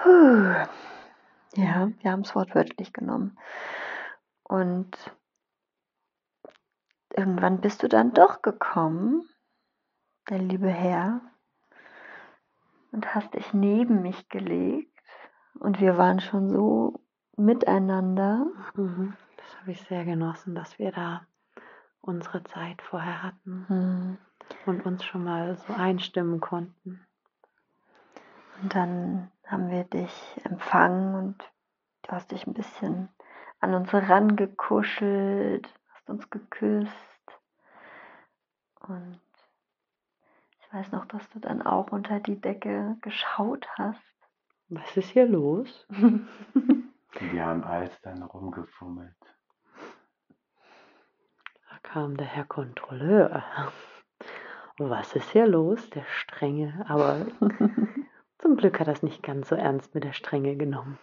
Puh. 0.03 0.55
Ja, 1.55 1.89
wir 2.01 2.11
haben 2.11 2.23
es 2.23 2.35
wortwörtlich 2.35 2.93
genommen. 2.93 3.39
Und 4.43 4.91
irgendwann 7.17 7.61
bist 7.61 7.85
du 7.85 7.89
dann 7.89 8.13
doch 8.13 8.43
gekommen, 8.43 9.29
der 10.29 10.39
liebe 10.39 10.69
Herr, 10.69 11.21
und 12.91 13.15
hast 13.15 13.35
dich 13.35 13.55
neben 13.55 14.03
mich 14.03 14.29
gelegt. 14.29 14.99
Und 15.61 15.81
wir 15.81 15.97
waren 15.97 16.19
schon 16.19 16.51
so 16.51 17.04
miteinander. 17.37 18.47
Mhm. 18.75 19.15
Das 19.37 19.61
habe 19.61 19.73
ich 19.73 19.83
sehr 19.83 20.05
genossen, 20.05 20.55
dass 20.55 20.79
wir 20.79 20.93
da 20.93 21.27
unsere 22.01 22.45
Zeit 22.45 22.83
vorher 22.83 23.23
hatten 23.23 23.65
Hm. 23.69 24.19
und 24.67 24.85
uns 24.85 25.05
schon 25.05 25.25
mal 25.25 25.57
so 25.57 25.73
einstimmen 25.73 26.41
konnten. 26.41 27.07
Und 28.63 28.75
dann 28.75 29.31
haben 29.47 29.71
wir 29.71 29.85
dich 29.85 30.41
empfangen 30.45 31.15
und 31.15 31.39
du 32.03 32.13
hast 32.13 32.31
dich 32.31 32.47
ein 32.47 32.55
bisschen 32.55 33.09
an 33.61 33.75
uns 33.75 33.93
herangekuschelt, 33.93 35.69
hast 35.95 36.11
uns 36.11 36.29
geküsst. 36.31 36.93
Und 38.81 39.21
ich 40.61 40.73
weiß 40.75 40.93
noch, 40.93 41.07
dass 41.07 41.29
du 41.31 41.39
dann 41.41 41.63
auch 41.63 41.91
unter 41.91 42.21
die 42.21 42.41
Decke 42.41 42.97
geschaut 43.01 43.67
hast. 43.79 44.03
Was 44.69 44.97
ist 44.97 45.11
hier 45.11 45.27
los? 45.27 45.87
Wir 47.21 47.47
haben 47.47 47.63
alles 47.63 48.01
dann 48.03 48.23
rumgefummelt. 48.23 49.17
Da 51.71 51.79
kam 51.83 52.17
der 52.17 52.27
Herr 52.27 52.45
Kontrolleur. 52.45 53.45
Was 54.79 55.15
ist 55.15 55.31
hier 55.31 55.47
los? 55.47 55.91
Der 55.91 56.05
Strenge. 56.07 56.85
Aber 56.89 57.25
zum 58.39 58.57
Glück 58.57 58.81
hat 58.81 58.89
er 58.89 58.95
es 58.95 59.05
nicht 59.05 59.23
ganz 59.23 59.49
so 59.49 59.55
ernst 59.55 59.95
mit 59.95 60.03
der 60.03 60.13
Strenge 60.13 60.57
genommen. 60.57 60.99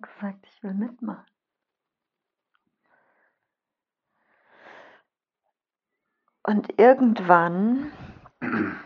gesagt, 0.00 0.46
ich 0.46 0.62
will 0.62 0.74
mitmachen. 0.74 1.26
Und 6.44 6.78
irgendwann 6.78 7.90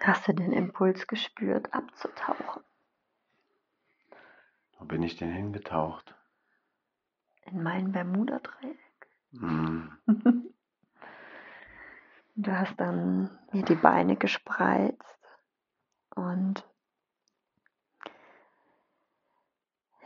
hast 0.00 0.26
du 0.26 0.32
den 0.32 0.52
Impuls 0.52 1.06
gespürt, 1.06 1.72
abzutauchen 1.72 2.62
Wo 4.82 4.86
bin 4.86 5.04
ich 5.04 5.14
denn 5.14 5.30
hingetaucht? 5.30 6.16
in 7.44 7.62
mein 7.62 7.92
Bermuda-Dreieck. 7.92 9.06
Hm. 9.38 9.92
Du 12.34 12.50
hast 12.50 12.80
dann 12.80 13.38
mir 13.52 13.62
die 13.62 13.74
Beine 13.74 14.16
gespreizt 14.16 15.18
und 16.16 16.66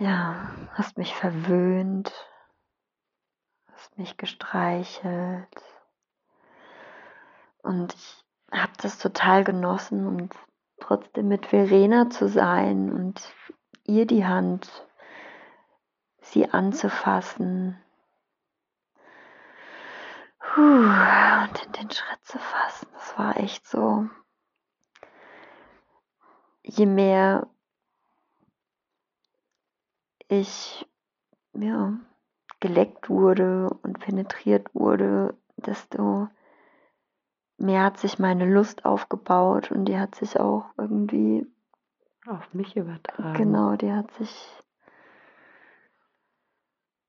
ja, 0.01 0.51
hast 0.73 0.99
mich 0.99 1.15
verwöhnt, 1.15 2.13
hast 3.73 3.97
mich 3.97 4.17
gestreichelt 4.17 5.63
und 7.63 7.95
ich 7.95 8.25
habe 8.51 8.73
das 8.79 8.99
total 8.99 9.45
genossen 9.45 10.09
und 10.09 10.35
trotzdem 10.81 11.29
mit 11.29 11.47
Verena 11.47 12.11
zu 12.11 12.29
sein 12.29 12.93
und 12.93 13.21
ihr 13.89 14.07
die 14.07 14.25
Hand, 14.27 14.87
sie 16.21 16.51
anzufassen 16.51 17.79
und 20.57 21.67
in 21.67 21.73
den 21.73 21.91
Schritt 21.91 22.25
zu 22.25 22.39
fassen. 22.39 22.89
Das 22.95 23.19
war 23.19 23.37
echt 23.37 23.67
so. 23.67 24.09
Je 26.63 26.87
mehr 26.87 27.47
ich 30.29 30.87
ja, 31.53 31.99
geleckt 32.61 33.09
wurde 33.09 33.71
und 33.83 34.01
penetriert 34.01 34.75
wurde, 34.75 35.37
desto 35.57 36.29
mehr 37.59 37.85
hat 37.85 37.99
sich 37.99 38.19
meine 38.19 38.47
Lust 38.47 38.85
aufgebaut 38.85 39.71
und 39.71 39.87
die 39.87 39.99
hat 39.99 40.15
sich 40.15 40.39
auch 40.39 40.67
irgendwie, 40.77 41.47
Auf 42.27 42.53
mich 42.55 42.77
übertragen. 42.77 43.35
genau, 43.35 43.77
die 43.77 43.93
hat 43.93 44.11
sich 44.13 44.35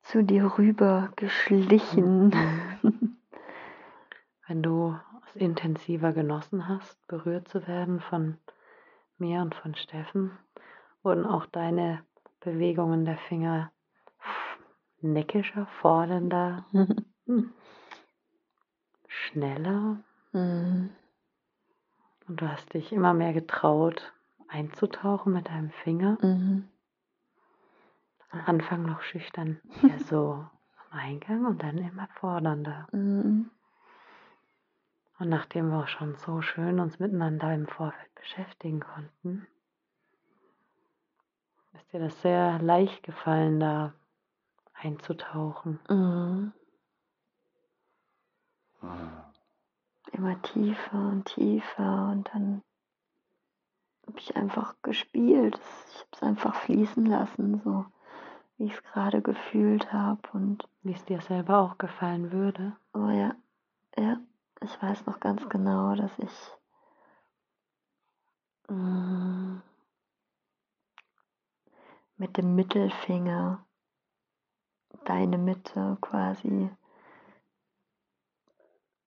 zu 0.04 0.24
dir 0.24 0.58
rüber 0.58 1.12
geschlichen. 1.16 2.32
Wenn 4.48 4.64
du 4.64 4.98
es 5.26 5.36
intensiver 5.36 6.14
genossen 6.14 6.68
hast, 6.68 7.06
berührt 7.08 7.48
zu 7.50 7.68
werden 7.68 8.00
von 8.00 8.38
mir 9.18 9.42
und 9.42 9.56
von 9.56 9.76
Steffen, 9.76 10.32
wurden 11.04 11.26
auch 11.26 11.46
deine 11.48 12.04
Bewegungen 12.40 13.04
der 13.06 13.18
Finger 13.18 13.72
neckischer, 15.02 15.66
fordernder, 15.82 16.66
schneller 19.08 19.98
Mhm. 20.34 20.90
und 22.28 22.42
du 22.42 22.48
hast 22.48 22.74
dich 22.74 22.92
immer 22.92 23.14
mehr 23.14 23.32
getraut, 23.34 24.14
einzutauchen 24.50 25.34
mit 25.34 25.48
deinem 25.48 25.72
Finger. 25.84 26.18
Mhm. 26.22 26.70
Am 28.30 28.42
Anfang 28.46 28.84
noch 28.84 29.02
schüchtern, 29.02 29.62
eher 29.84 30.00
so 30.10 30.46
am 30.92 31.00
Eingang 31.00 31.46
und 31.46 31.64
dann 31.64 31.78
immer 31.78 32.08
fordernder. 32.20 32.88
Mhm. 32.92 33.50
Und 35.20 35.30
nachdem 35.30 35.70
wir 35.70 35.80
auch 35.80 35.88
schon 35.88 36.16
so 36.16 36.42
schön 36.42 36.80
uns 36.80 37.00
miteinander 37.00 37.54
im 37.54 37.68
Vorfeld 37.68 38.14
beschäftigen 38.16 38.82
konnten, 38.82 39.48
ist 41.74 41.92
dir 41.92 42.00
das 42.00 42.22
sehr 42.22 42.60
leicht 42.60 43.04
gefallen, 43.04 43.60
da 43.60 43.94
einzutauchen. 44.74 45.80
Mhm. 45.90 46.54
Hm. 48.80 49.10
immer 50.12 50.42
tiefer 50.44 50.98
und 50.98 51.26
tiefer 51.26 52.10
und 52.12 52.30
dann 52.32 52.62
habe 54.08 54.20
ich 54.20 54.36
einfach 54.36 54.76
gespielt. 54.82 55.60
Ich 55.89 56.00
habe 56.00 56.10
es 56.13 56.24
einfach 56.24 56.56
fließen 56.56 57.06
lassen, 57.06 57.62
so 57.63 57.86
wie 58.58 58.65
ich 58.65 58.74
es 58.74 58.84
gerade 58.84 59.22
gefühlt 59.22 59.91
habe 59.93 60.22
und 60.34 60.67
wie 60.82 60.93
es 60.93 61.06
dir 61.06 61.22
selber 61.22 61.60
auch 61.60 61.78
gefallen 61.78 62.32
würde. 62.32 62.76
Oh 62.93 63.10
ja, 63.10 63.36
ja, 63.98 64.17
ich 64.62 64.82
weiß 64.82 65.06
noch 65.06 65.20
ganz 65.20 65.48
genau, 65.50 65.96
dass 65.96 66.12
ich 66.17 66.32
mm, 68.70 69.58
mit 72.17 72.38
dem 72.38 72.56
Mittelfinger 72.56 73.65
deine 75.06 75.38
Mitte 75.38 75.98
quasi 76.02 76.70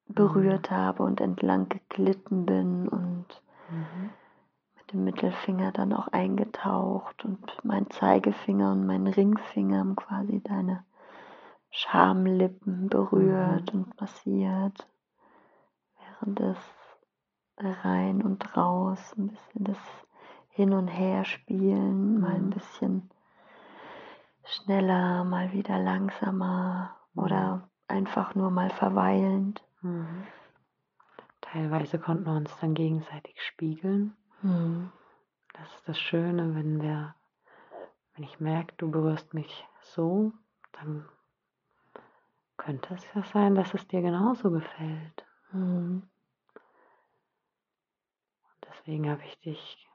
berührt 0.07 0.71
mhm. 0.71 0.75
habe 0.75 1.03
und 1.03 1.21
entlang 1.21 1.69
geglitten 1.69 2.47
bin 2.47 2.89
und 2.89 3.27
mhm. 3.71 4.10
Dem 4.93 5.05
Mittelfinger 5.05 5.73
dann 5.73 5.93
auch 5.93 6.09
eingetaucht 6.09 7.25
und 7.25 7.41
mein 7.63 7.89
Zeigefinger 7.91 8.73
und 8.73 8.87
mein 8.87 9.07
Ringfinger 9.07 9.79
haben 9.79 9.97
quasi 9.97 10.41
deine 10.43 10.85
Schamlippen 11.71 12.89
berührt 12.89 13.73
mhm. 13.73 13.81
und 13.81 14.01
massiert, 14.01 14.89
während 15.99 16.41
es 16.41 16.59
rein 17.57 18.23
und 18.23 18.57
raus 18.57 19.15
ein 19.17 19.29
bisschen 19.29 19.65
das 19.65 19.79
Hin 20.49 20.73
und 20.73 20.89
Her 20.89 21.25
spielen, 21.25 22.15
mhm. 22.15 22.21
mal 22.21 22.35
ein 22.35 22.47
mhm. 22.47 22.51
bisschen 22.51 23.11
schneller, 24.45 25.25
mal 25.25 25.53
wieder 25.53 25.79
langsamer 25.79 26.97
mhm. 27.15 27.23
oder 27.23 27.69
einfach 27.87 28.35
nur 28.35 28.51
mal 28.51 28.71
verweilend. 28.71 29.63
Mhm. 29.83 30.27
Teilweise 31.41 31.99
konnten 31.99 32.27
wir 32.27 32.37
uns 32.37 32.57
dann 32.61 32.75
gegenseitig 32.75 33.41
spiegeln. 33.43 34.17
Mhm. 34.43 34.93
Das 35.53 35.69
ist 35.75 35.89
das 35.89 35.99
Schöne, 35.99 36.55
wenn 36.55 36.81
wir, 36.81 37.15
wenn 38.15 38.25
ich 38.25 38.41
merke, 38.41 38.75
du 38.77 38.91
berührst 38.91 39.35
mich 39.35 39.67
so, 39.81 40.33
dann 40.73 41.09
könnte 42.57 42.95
es 42.95 43.07
ja 43.15 43.23
sein, 43.23 43.55
dass 43.55 43.75
es 43.75 43.87
dir 43.89 44.03
genauso 44.03 44.51
gefällt. 44.51 45.27
Mhm. 45.53 46.03
Und 48.45 48.69
deswegen 48.69 49.11
habe 49.11 49.23
ich 49.25 49.39
dich 49.41 49.89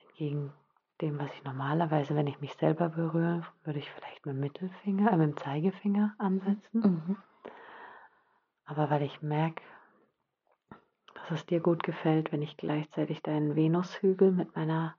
entgegen 0.00 0.52
dem, 1.00 1.18
was 1.18 1.32
ich 1.32 1.44
normalerweise, 1.44 2.14
wenn 2.14 2.26
ich 2.26 2.40
mich 2.40 2.54
selber 2.54 2.90
berühre, 2.90 3.42
würde 3.64 3.78
ich 3.78 3.90
vielleicht 3.90 4.26
mit 4.26 4.34
dem 4.34 4.40
Mittelfinger, 4.40 5.12
äh, 5.12 5.16
mit 5.16 5.30
dem 5.30 5.36
Zeigefinger 5.38 6.14
ansetzen. 6.18 6.80
Mhm. 6.80 7.16
Aber 8.66 8.90
weil 8.90 9.02
ich 9.02 9.22
merke, 9.22 9.62
dass 11.30 11.40
es 11.40 11.46
dir 11.46 11.60
gut 11.60 11.84
gefällt, 11.84 12.32
wenn 12.32 12.42
ich 12.42 12.56
gleichzeitig 12.56 13.22
deinen 13.22 13.54
Venushügel 13.54 14.32
mit 14.32 14.56
meiner 14.56 14.96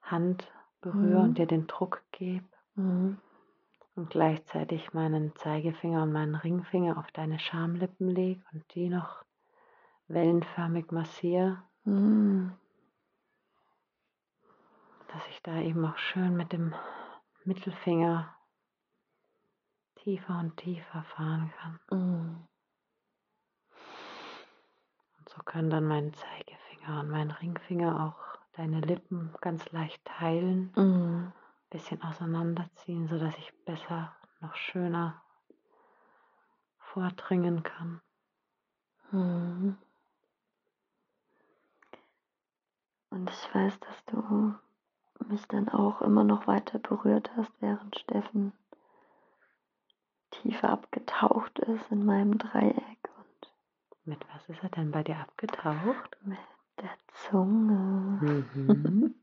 Hand 0.00 0.50
berühre 0.80 1.18
mhm. 1.18 1.24
und 1.24 1.38
dir 1.38 1.46
den 1.46 1.66
Druck 1.66 2.04
gebe 2.12 2.46
mhm. 2.76 3.18
und 3.96 4.10
gleichzeitig 4.10 4.92
meinen 4.92 5.34
Zeigefinger 5.34 6.04
und 6.04 6.12
meinen 6.12 6.36
Ringfinger 6.36 6.98
auf 6.98 7.10
deine 7.10 7.40
Schamlippen 7.40 8.08
lege 8.08 8.42
und 8.52 8.64
die 8.74 8.88
noch 8.88 9.24
wellenförmig 10.06 10.92
massiere, 10.92 11.60
mhm. 11.82 12.52
dass 15.08 15.26
ich 15.30 15.42
da 15.42 15.60
eben 15.60 15.84
auch 15.84 15.98
schön 15.98 16.36
mit 16.36 16.52
dem 16.52 16.74
Mittelfinger 17.42 18.36
tiefer 19.96 20.38
und 20.38 20.56
tiefer 20.58 21.02
fahren 21.02 21.52
kann. 21.58 21.80
So 25.40 25.44
können 25.44 25.70
dann 25.70 25.86
mein 25.86 26.12
Zeigefinger 26.12 27.00
und 27.00 27.08
mein 27.08 27.30
Ringfinger 27.30 28.04
auch 28.04 28.38
deine 28.52 28.80
Lippen 28.80 29.34
ganz 29.40 29.72
leicht 29.72 30.04
teilen, 30.04 30.70
mhm. 30.76 31.32
bisschen 31.70 32.02
auseinanderziehen, 32.02 33.08
sodass 33.08 33.34
ich 33.38 33.50
besser, 33.64 34.14
noch 34.42 34.54
schöner 34.54 35.22
vordringen 36.78 37.62
kann. 37.62 38.02
Mhm. 39.12 39.78
Und 43.08 43.30
ich 43.30 43.54
weiß, 43.54 43.80
dass 43.80 44.04
du 44.04 44.54
mich 45.26 45.46
dann 45.48 45.70
auch 45.70 46.02
immer 46.02 46.24
noch 46.24 46.46
weiter 46.46 46.78
berührt 46.78 47.30
hast, 47.34 47.50
während 47.60 47.98
Steffen 47.98 48.52
tiefer 50.32 50.68
abgetaucht 50.68 51.60
ist 51.60 51.90
in 51.90 52.04
meinem 52.04 52.36
Dreieck. 52.36 52.99
Mit 54.10 54.26
was 54.34 54.48
ist 54.48 54.60
er 54.64 54.70
denn 54.70 54.90
bei 54.90 55.04
dir 55.04 55.20
abgetaucht? 55.20 56.16
Mit 56.24 56.38
der 56.80 56.90
Zunge. 57.14 58.18
Mhm. 58.66 59.14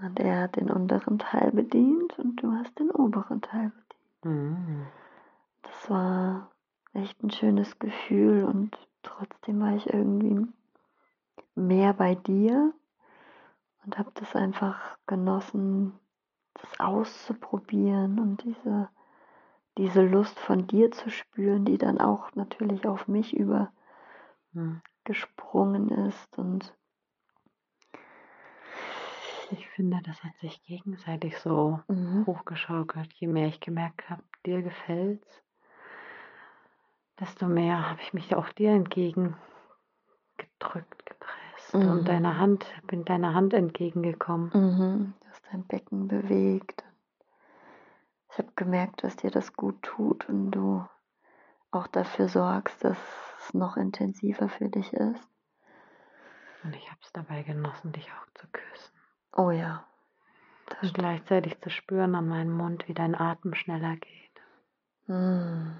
und 0.00 0.20
er 0.20 0.42
hat 0.44 0.56
den 0.56 0.70
unteren 0.70 1.18
Teil 1.18 1.50
bedient 1.50 2.18
und 2.18 2.36
du 2.36 2.50
hast 2.52 2.78
den 2.78 2.90
oberen 2.90 3.42
Teil 3.42 3.72
bedient. 4.22 4.24
Mhm. 4.24 4.86
Das 5.62 5.90
war 5.90 6.50
echt 6.94 7.22
ein 7.22 7.30
schönes 7.30 7.78
Gefühl 7.78 8.44
und 8.44 8.78
trotzdem 9.02 9.60
war 9.60 9.76
ich 9.76 9.92
irgendwie 9.92 10.46
mehr 11.56 11.92
bei 11.92 12.14
dir 12.14 12.72
und 13.84 13.98
habe 13.98 14.12
das 14.14 14.34
einfach 14.34 14.96
genossen, 15.06 15.92
das 16.54 16.80
auszuprobieren 16.80 18.18
und 18.18 18.44
diese 18.44 18.88
diese 19.78 20.02
Lust 20.02 20.38
von 20.40 20.66
dir 20.66 20.90
zu 20.90 21.08
spüren, 21.08 21.64
die 21.64 21.78
dann 21.78 21.98
auch 22.00 22.34
natürlich 22.34 22.86
auf 22.86 23.08
mich 23.08 23.34
übergesprungen 23.34 25.88
ist 25.88 26.36
und 26.36 26.74
ich 29.50 29.66
finde, 29.68 29.98
das 30.04 30.22
hat 30.22 30.36
sich 30.40 30.62
gegenseitig 30.64 31.38
so 31.38 31.80
mhm. 31.88 32.26
hochgeschaukelt. 32.26 33.10
Je 33.14 33.28
mehr 33.28 33.46
ich 33.46 33.60
gemerkt 33.60 34.10
habe, 34.10 34.22
dir 34.44 34.60
gefällt's, 34.60 35.42
desto 37.18 37.46
mehr 37.46 37.88
habe 37.88 38.02
ich 38.02 38.12
mich 38.12 38.36
auch 38.36 38.50
dir 38.50 38.72
entgegen 38.72 39.38
gedrückt, 40.36 41.06
gepresst 41.06 41.72
mhm. 41.72 41.90
und 41.90 42.06
deine 42.08 42.38
Hand, 42.38 42.66
bin 42.88 43.06
deiner 43.06 43.32
Hand 43.32 43.54
entgegengekommen. 43.54 44.50
Mhm. 44.52 45.14
Du 45.18 45.28
hast 45.30 45.42
dein 45.50 45.66
Becken 45.66 46.08
bewegt 46.08 46.84
ich 48.38 48.44
habe 48.44 48.54
gemerkt, 48.54 49.02
dass 49.02 49.16
dir 49.16 49.32
das 49.32 49.52
gut 49.54 49.82
tut 49.82 50.28
und 50.28 50.52
du 50.52 50.86
auch 51.72 51.88
dafür 51.88 52.28
sorgst, 52.28 52.84
dass 52.84 52.96
es 53.40 53.52
noch 53.52 53.76
intensiver 53.76 54.48
für 54.48 54.68
dich 54.68 54.92
ist. 54.92 55.28
Und 56.62 56.76
ich 56.76 56.88
habe 56.88 57.00
es 57.02 57.12
dabei 57.12 57.42
genossen, 57.42 57.90
dich 57.90 58.08
auch 58.12 58.40
zu 58.40 58.46
küssen. 58.52 58.92
Oh 59.32 59.50
ja. 59.50 59.84
Und 60.82 60.94
gleichzeitig 60.94 61.60
zu 61.60 61.68
spüren 61.68 62.14
an 62.14 62.28
meinem 62.28 62.52
Mund, 62.52 62.86
wie 62.86 62.94
dein 62.94 63.16
Atem 63.16 63.54
schneller 63.54 63.96
geht. 63.96 64.40
Mm. 65.08 65.72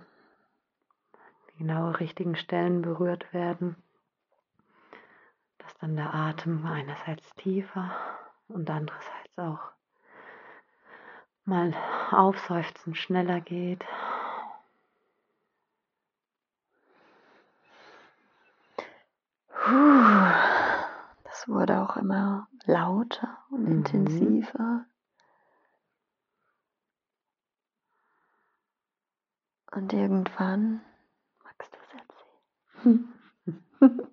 Die 1.52 1.58
genau 1.58 1.90
richtigen 1.90 2.34
Stellen 2.34 2.82
berührt 2.82 3.32
werden. 3.32 3.76
Dass 5.58 5.76
dann 5.78 5.94
der 5.94 6.12
Atem 6.12 6.66
einerseits 6.66 7.32
tiefer 7.36 7.92
und 8.48 8.68
andererseits 8.68 9.38
auch 9.38 9.77
mal 11.48 11.74
aufseufzen 12.12 12.94
schneller 12.94 13.40
geht. 13.40 13.84
Das 21.24 21.48
wurde 21.48 21.82
auch 21.82 21.96
immer 21.96 22.48
lauter 22.64 23.38
und 23.50 23.62
mhm. 23.62 23.72
intensiver. 23.78 24.84
Und 29.72 29.92
irgendwann 29.92 30.80
magst 31.44 31.72
du 31.74 31.78
es 31.82 31.92
erzählen. 32.80 33.14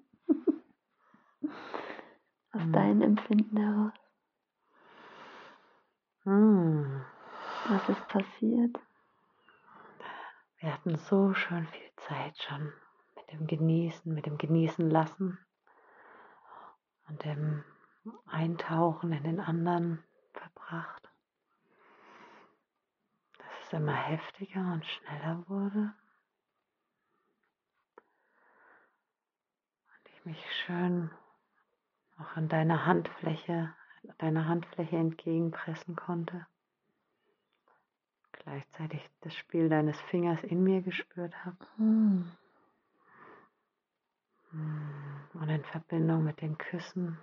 Aus 2.52 2.64
mhm. 2.66 2.74
deinem 2.74 3.02
Empfinden 3.02 3.58
heraus. 3.58 3.94
Mhm. 6.26 7.06
Was 7.68 7.90
ist 7.90 8.08
passiert? 8.10 8.80
Wir 10.60 10.72
hatten 10.72 10.98
so 10.98 11.34
schön 11.34 11.66
viel 11.66 11.92
Zeit 11.96 12.38
schon 12.38 12.72
mit 13.16 13.32
dem 13.32 13.48
Genießen, 13.48 14.14
mit 14.14 14.28
dem 14.28 14.38
Genießen 14.38 14.88
lassen 14.88 15.40
und 17.08 17.24
dem 17.24 17.64
Eintauchen 18.28 19.12
in 19.12 19.24
den 19.24 19.40
anderen 19.40 20.04
verbracht. 20.34 21.10
Dass 23.40 23.48
es 23.64 23.74
immer 23.74 23.96
heftiger 23.96 24.74
und 24.74 24.86
schneller 24.86 25.44
wurde. 25.48 25.92
Und 29.88 30.10
ich 30.14 30.26
mich 30.26 30.56
schön 30.66 31.10
auch 32.20 32.36
an 32.36 32.48
deine 32.48 32.86
Handfläche, 32.86 33.74
deiner 34.20 34.48
Handfläche 34.48 34.98
entgegenpressen 34.98 35.96
konnte 35.96 36.46
gleichzeitig 38.46 39.10
das 39.22 39.36
Spiel 39.36 39.70
deines 39.70 40.00
Fingers 40.02 40.42
in 40.44 40.64
mir 40.64 40.82
gespürt 40.82 41.34
habe. 41.44 41.58
Mm. 41.78 42.32
Und 45.34 45.50
in 45.50 45.64
Verbindung 45.66 46.24
mit 46.24 46.40
den 46.42 46.58
Küssen 46.58 47.18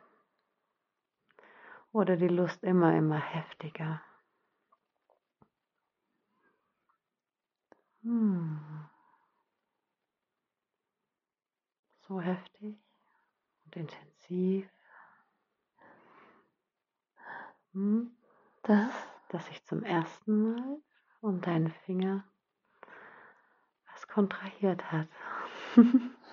wurde 1.92 2.16
die 2.16 2.28
Lust 2.28 2.62
immer, 2.64 2.94
immer 2.96 3.20
heftiger. 3.20 4.02
Hm. 8.02 8.88
So 12.00 12.20
heftig 12.20 12.76
und 13.64 13.76
intensiv. 13.76 14.68
Hm. 17.72 18.10
Das, 18.64 18.92
dass 19.28 19.46
sich 19.46 19.64
zum 19.64 19.84
ersten 19.84 20.54
Mal 20.54 20.82
und 21.22 21.46
deine 21.46 21.70
Finger 21.86 22.24
was 23.92 24.08
kontrahiert 24.08 24.90
hat. 24.90 25.08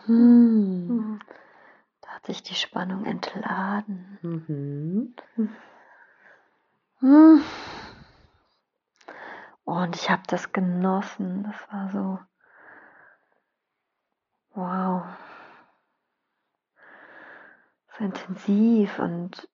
Hm. 0.06 1.20
Da 2.02 2.10
hat 2.10 2.26
sich 2.26 2.42
die 2.42 2.56
Spannung 2.56 3.06
entladen. 3.06 4.18
Mhm. 4.22 5.16
Hm. 7.00 7.44
Und 9.64 9.96
ich 9.96 10.10
habe 10.10 10.24
das 10.28 10.52
genossen. 10.52 11.44
Das 11.44 11.72
war 11.72 11.90
so, 11.92 12.20
wow, 14.56 15.04
so 17.98 18.04
intensiv 18.04 18.98
und 19.00 19.48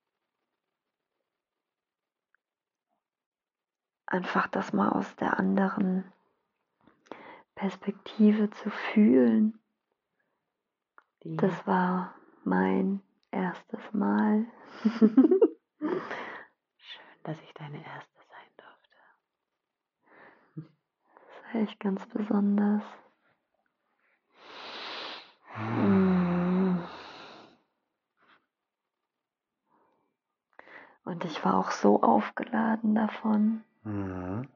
einfach 4.08 4.48
das 4.48 4.74
mal 4.74 4.90
aus 4.90 5.16
der 5.16 5.40
anderen 5.40 6.12
Perspektive 7.56 8.52
zu 8.52 8.70
fühlen. 8.70 9.60
Die. 11.24 11.38
Das 11.38 11.66
war 11.66 12.14
mein 12.44 13.02
erstes 13.32 13.82
Mal. 13.94 14.46
Schön, 15.80 16.02
dass 17.24 17.40
ich 17.42 17.54
deine 17.54 17.84
erste 17.84 18.20
sein 18.30 18.52
durfte. 18.58 18.90
Das 21.16 21.54
war 21.54 21.62
echt 21.62 21.80
ganz 21.80 22.06
besonders. 22.08 22.84
Mm. 25.58 26.80
Und 31.06 31.24
ich 31.24 31.46
war 31.46 31.56
auch 31.56 31.72
so 31.72 32.02
aufgeladen 32.02 32.96
davon. 32.96 33.64
Mhm. 33.86 34.50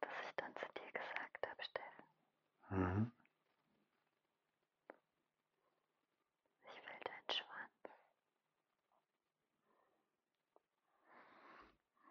Dass 0.00 0.10
ich 0.28 0.34
dann 0.36 0.52
zu 0.56 0.66
dir 0.74 0.90
gesagt 0.92 1.46
habe, 1.46 1.62
Steffen. 1.62 2.04
Mhm. 2.70 3.12
Ich 6.64 6.82
will 6.82 7.00
deinen 7.04 7.30
Schwanz. 7.30 7.72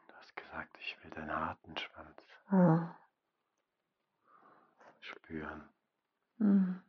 Du 0.07 0.13
hast 0.15 0.35
gesagt, 0.37 0.77
ich 0.79 1.03
will 1.03 1.11
deinen 1.11 1.35
harten 1.35 1.77
Schwanz. 1.77 2.21
Oh. 2.51 2.87
Spüren. 5.01 5.69
Mhm. 6.37 6.81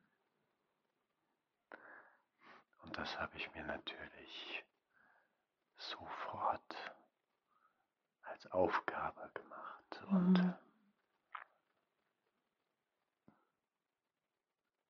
Und 2.85 2.97
das 2.97 3.19
habe 3.19 3.37
ich 3.37 3.53
mir 3.53 3.65
natürlich 3.65 4.16
als 8.47 8.53
Aufgabe 8.53 9.31
gemacht. 9.35 10.05
Und 10.11 10.39
mhm. 10.39 10.55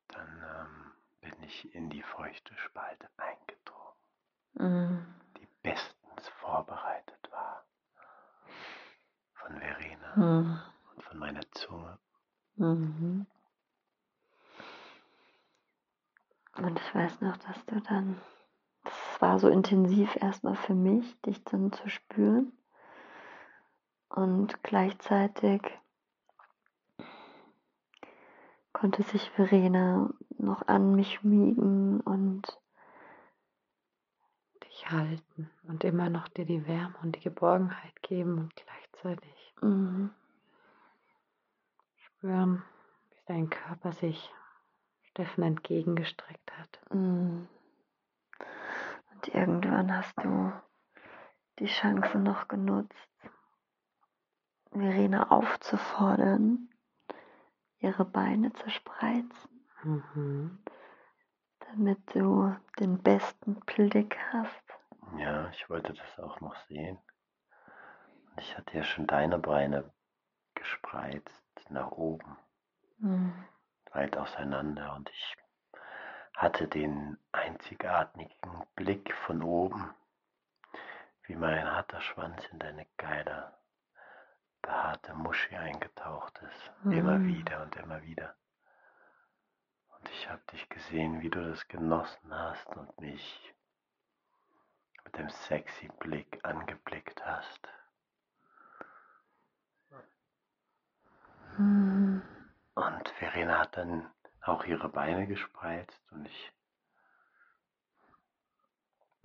dann 0.09 0.43
ähm, 0.43 0.93
bin 1.21 1.43
ich 1.43 1.75
in 1.75 1.91
die 1.91 2.03
feuchte 2.03 2.55
Spalte 2.57 3.09
eingedrungen, 3.17 3.97
mhm. 4.55 5.15
die 5.39 5.49
bestens 5.63 6.29
vorbereitet 6.41 7.31
war 7.31 7.65
von 9.35 9.59
Verena 9.59 10.17
mhm. 10.17 10.61
und 10.95 11.03
von 11.03 11.19
meiner 11.19 11.51
Zunge. 11.53 11.99
Mhm. 12.57 13.27
Und 16.57 16.81
ich 16.81 16.95
weiß 16.95 17.21
noch, 17.21 17.37
dass 17.37 17.67
du 17.67 17.81
dann, 17.83 18.19
das 18.83 19.21
war 19.21 19.39
so 19.39 19.49
intensiv 19.49 20.17
erstmal 20.17 20.57
für 20.57 20.75
mich, 20.75 21.21
dich 21.21 21.45
dann 21.45 21.71
zu 21.71 21.91
spüren. 21.91 22.57
Und 24.17 24.63
gleichzeitig 24.63 25.61
konnte 28.73 29.03
sich 29.03 29.29
Verena 29.33 30.09
noch 30.39 30.67
an 30.69 30.97
mich 30.97 31.23
miegen 31.23 32.01
und 32.01 32.59
dich 34.65 34.91
halten 34.91 35.51
und 35.65 35.85
immer 35.85 36.09
noch 36.09 36.29
dir 36.29 36.47
die 36.47 36.67
Wärme 36.67 36.95
und 37.03 37.17
die 37.17 37.21
Geborgenheit 37.21 38.01
geben 38.01 38.39
und 38.39 38.57
gleichzeitig 38.57 39.55
mhm. 39.61 40.09
spüren, 41.99 42.63
wie 43.11 43.23
dein 43.27 43.51
Körper 43.51 43.93
sich 43.93 44.33
Steffen 45.11 45.45
entgegengestreckt 45.45 46.53
hat. 46.57 46.81
Mhm. 46.91 47.49
Und 49.13 49.29
irgendwann 49.29 49.95
hast 49.95 50.17
du 50.25 50.55
die 51.59 51.67
Chance 51.67 52.19
noch 52.19 52.49
genutzt, 52.49 53.11
Verena 54.79 55.31
aufzufordern, 55.31 56.69
ihre 57.79 58.05
Beine 58.05 58.53
zu 58.53 58.71
spreizen, 58.71 59.67
mhm. 59.83 60.59
damit 61.71 61.99
du 62.15 62.55
den 62.79 63.03
besten 63.03 63.61
Blick 63.61 64.19
hast. 64.33 64.63
Ja, 65.19 65.49
ich 65.51 65.69
wollte 65.71 65.95
das 65.95 66.19
auch 66.19 66.41
noch 66.41 66.57
sehen. 66.67 66.99
Ich 68.39 68.57
hatte 68.57 68.77
ja 68.77 68.85
schon 68.85 69.07
deine 69.07 69.39
Beine 69.39 69.91
gespreizt 70.55 71.71
nach 71.71 71.91
oben, 71.93 72.37
mhm. 72.99 73.33
weit 73.93 74.17
auseinander 74.17 74.95
und 74.95 75.09
ich 75.11 75.37
hatte 76.35 76.69
den 76.69 77.17
einzigartigen 77.33 78.67
Blick 78.75 79.15
von 79.15 79.43
oben, 79.43 79.95
wie 81.23 81.35
mein 81.35 81.65
harter 81.65 82.01
Schwanz 82.01 82.45
in 82.53 82.59
deine 82.59 82.87
geile 82.99 83.57
behaarte 84.67 85.15
Muschi 85.15 85.57
eingetaucht 85.57 86.39
ist. 86.43 86.85
Mhm. 86.85 86.93
Immer 86.93 87.25
wieder 87.25 87.63
und 87.63 87.77
immer 87.77 88.03
wieder. 88.03 88.35
Und 89.89 90.09
ich 90.11 90.29
habe 90.29 90.43
dich 90.53 90.69
gesehen, 90.69 91.21
wie 91.21 91.31
du 91.31 91.49
das 91.49 91.67
genossen 91.69 92.35
hast 92.35 92.67
und 92.77 93.01
mich 93.01 93.55
mit 95.05 95.17
dem 95.17 95.31
sexy 95.31 95.89
Blick 96.01 96.45
angeblickt 96.45 97.25
hast. 97.25 97.69
Mhm. 101.59 102.23
Und 102.75 103.09
Verena 103.19 103.61
hat 103.61 103.77
dann 103.77 104.11
auch 104.43 104.65
ihre 104.65 104.89
Beine 104.89 105.27
gespreizt 105.27 106.13
und 106.13 106.27
ich 106.27 106.53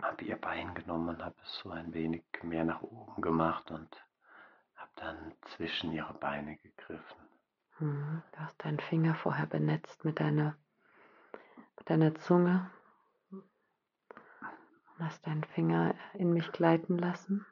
habe 0.00 0.24
ihr 0.24 0.40
Bein 0.40 0.74
genommen 0.74 1.10
und 1.10 1.24
habe 1.24 1.36
es 1.42 1.58
so 1.58 1.70
ein 1.70 1.92
wenig 1.92 2.24
mehr 2.42 2.64
nach 2.64 2.82
oben 2.82 3.20
gemacht 3.20 3.70
und 3.70 3.88
dann 4.96 5.32
zwischen 5.42 5.92
ihre 5.92 6.14
Beine 6.14 6.56
gegriffen. 6.56 7.22
Hm, 7.78 8.22
du 8.32 8.38
hast 8.38 8.64
deinen 8.64 8.80
Finger 8.80 9.14
vorher 9.14 9.46
benetzt 9.46 10.04
mit 10.04 10.20
deiner, 10.20 10.56
mit 11.78 11.90
deiner 11.90 12.14
Zunge 12.14 12.70
und 13.30 13.44
hast 14.98 15.26
deinen 15.26 15.44
Finger 15.44 15.94
in 16.14 16.32
mich 16.32 16.52
gleiten 16.52 16.98
lassen. 16.98 17.46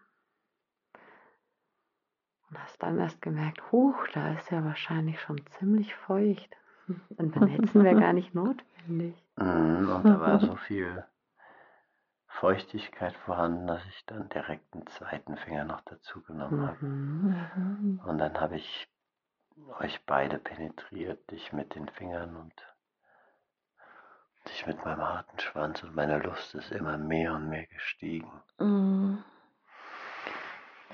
Und 2.48 2.58
hast 2.62 2.82
dann 2.82 2.98
erst 2.98 3.22
gemerkt, 3.22 3.72
huch, 3.72 4.08
da 4.12 4.34
ist 4.34 4.50
ja 4.50 4.64
wahrscheinlich 4.64 5.20
schon 5.20 5.40
ziemlich 5.46 5.94
feucht. 5.94 6.56
Dann 7.10 7.30
benetzen 7.30 7.84
wäre 7.84 8.00
gar 8.00 8.12
nicht 8.12 8.34
notwendig. 8.34 9.14
Mhm, 9.36 9.88
und 9.88 10.04
da 10.04 10.20
war 10.20 10.40
so 10.40 10.56
viel 10.56 11.04
Feuchtigkeit 12.40 13.14
vorhanden, 13.18 13.66
dass 13.66 13.84
ich 13.84 14.06
dann 14.06 14.30
direkt 14.30 14.72
einen 14.72 14.86
zweiten 14.86 15.36
Finger 15.36 15.64
noch 15.64 15.82
dazu 15.82 16.22
genommen 16.22 16.66
habe. 16.66 16.86
Mhm. 16.86 18.00
Und 18.04 18.18
dann 18.18 18.40
habe 18.40 18.56
ich 18.56 18.88
euch 19.78 20.02
beide 20.06 20.38
penetriert, 20.38 21.30
dich 21.30 21.52
mit 21.52 21.74
den 21.74 21.86
Fingern 21.90 22.36
und 22.36 22.54
dich 24.48 24.66
mit 24.66 24.82
meinem 24.86 25.02
harten 25.02 25.38
Schwanz 25.38 25.82
und 25.82 25.94
meine 25.94 26.18
Lust 26.18 26.54
ist 26.54 26.72
immer 26.72 26.96
mehr 26.96 27.34
und 27.34 27.50
mehr 27.50 27.66
gestiegen. 27.66 28.32
Mhm. 28.58 29.22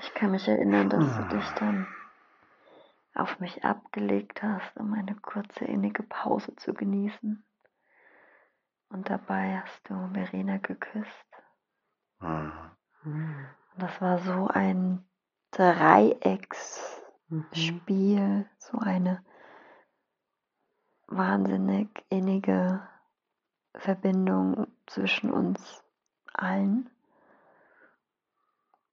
Ich 0.01 0.13
kann 0.13 0.31
mich 0.31 0.49
erinnern, 0.49 0.89
dass 0.89 1.15
du 1.15 1.35
dich 1.37 1.49
dann 1.51 1.87
auf 3.15 3.39
mich 3.39 3.63
abgelegt 3.63 4.43
hast, 4.43 4.75
um 4.75 4.93
eine 4.93 5.15
kurze 5.15 5.63
innige 5.63 6.03
Pause 6.03 6.55
zu 6.57 6.73
genießen. 6.73 7.43
Und 8.89 9.09
dabei 9.09 9.61
hast 9.61 9.89
du 9.89 10.09
Verena 10.13 10.57
geküsst. 10.57 11.26
Mhm. 12.19 13.47
Und 13.73 13.83
das 13.83 14.01
war 14.01 14.17
so 14.19 14.47
ein 14.47 15.05
Dreiecksspiel, 15.51 18.19
mhm. 18.19 18.45
so 18.57 18.79
eine 18.79 19.23
wahnsinnig 21.07 21.89
innige 22.09 22.81
Verbindung 23.75 24.67
zwischen 24.87 25.31
uns 25.31 25.83
allen. 26.33 26.89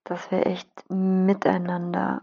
dass 0.05 0.31
wir 0.31 0.45
echt 0.45 0.69
miteinander 0.89 2.21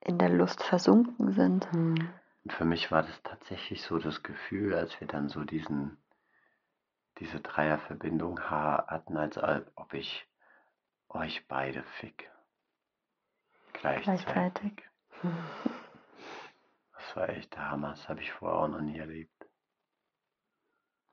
in 0.00 0.18
der 0.18 0.28
Lust 0.28 0.62
versunken 0.62 1.32
sind. 1.32 1.72
Mhm. 1.72 2.10
Und 2.44 2.52
für 2.52 2.64
mich 2.64 2.92
war 2.92 3.02
das 3.02 3.22
tatsächlich 3.22 3.82
so 3.82 3.98
das 3.98 4.22
Gefühl, 4.22 4.74
als 4.74 5.00
wir 5.00 5.08
dann 5.08 5.28
so 5.28 5.44
diesen, 5.44 5.98
diese 7.18 7.40
Dreierverbindung 7.40 8.40
hatten, 8.40 9.16
als 9.16 9.38
ob 9.76 9.94
ich 9.94 10.28
euch 11.08 11.46
beide 11.48 11.82
fick. 11.82 12.30
Gleichzeitig. 13.74 14.26
Gleichzeitig. 14.26 14.84
Das 16.92 17.16
war 17.16 17.28
echt 17.30 17.54
der 17.54 17.70
Hammer, 17.70 17.90
das 17.90 18.08
habe 18.08 18.20
ich 18.20 18.32
vorher 18.32 18.58
auch 18.58 18.68
noch 18.68 18.80
nie 18.80 18.98
erlebt. 18.98 19.48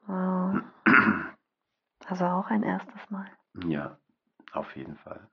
Wow. 0.07 0.61
Also 2.07 2.25
auch 2.25 2.47
ein 2.47 2.63
erstes 2.63 3.09
Mal. 3.09 3.31
Ja, 3.65 3.97
auf 4.51 4.75
jeden 4.75 4.95
Fall. 4.97 5.27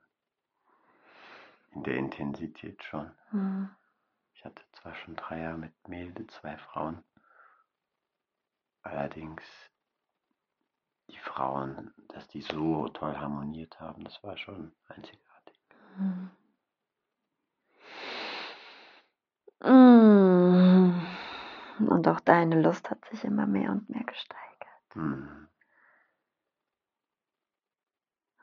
In 1.71 1.83
der 1.83 1.97
Intensität 1.97 2.83
schon. 2.83 3.11
Mhm. 3.31 3.69
Ich 4.33 4.45
hatte 4.45 4.63
zwar 4.71 4.95
schon 4.95 5.15
Dreier 5.15 5.57
mit 5.57 5.87
Melde, 5.87 6.25
zwei 6.27 6.57
Frauen. 6.57 7.03
Allerdings 8.81 9.43
die 11.13 11.19
Frauen, 11.19 11.93
dass 12.09 12.27
die 12.27 12.41
so 12.41 12.87
toll 12.89 13.15
harmoniert 13.17 13.79
haben, 13.79 14.03
das 14.03 14.23
war 14.23 14.37
schon 14.37 14.73
einzigartig. 14.87 15.59
Mhm. 15.95 16.31
Und 22.03 22.07
auch 22.07 22.19
deine 22.19 22.61
Lust 22.61 22.89
hat 22.89 23.03
sich 23.05 23.23
immer 23.23 23.45
mehr 23.45 23.71
und 23.71 23.89
mehr 23.89 24.03
gesteigert. 24.03 24.95
Mhm. 24.95 25.47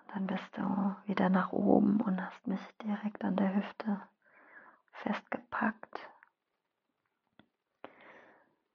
Und 0.00 0.14
dann 0.14 0.26
bist 0.26 0.56
du 0.56 0.96
wieder 1.06 1.28
nach 1.28 1.52
oben 1.52 2.00
und 2.00 2.24
hast 2.24 2.46
mich 2.46 2.61
direkt 2.83 3.22
an 3.24 3.37
der 3.37 3.54
Hüfte 3.54 4.00
festgepackt. 4.92 6.09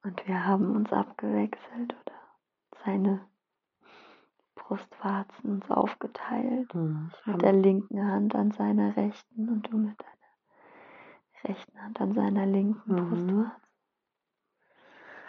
Und 0.04 0.28
wir 0.28 0.46
haben 0.46 0.76
uns 0.76 0.94
abgewechselt 0.94 1.96
oder 2.02 2.16
seine 2.84 3.28
Brustwarzen 4.56 5.52
uns 5.52 5.70
aufgeteilt. 5.70 6.74
Mhm. 6.74 7.12
Mit 7.26 7.42
der 7.42 7.54
linken 7.54 8.02
Hand 8.12 8.34
an 8.36 8.52
seiner 8.52 8.96
rechten 8.96 9.50
und 9.50 9.64
du 9.72 9.78
mit 9.78 10.00
deiner 10.00 11.54
rechten 11.56 11.80
Hand 11.82 12.02
an 12.02 12.14
seiner 12.14 12.46
linken 12.46 12.92
Mhm. 12.94 13.10
Brustwarze. 13.10 13.62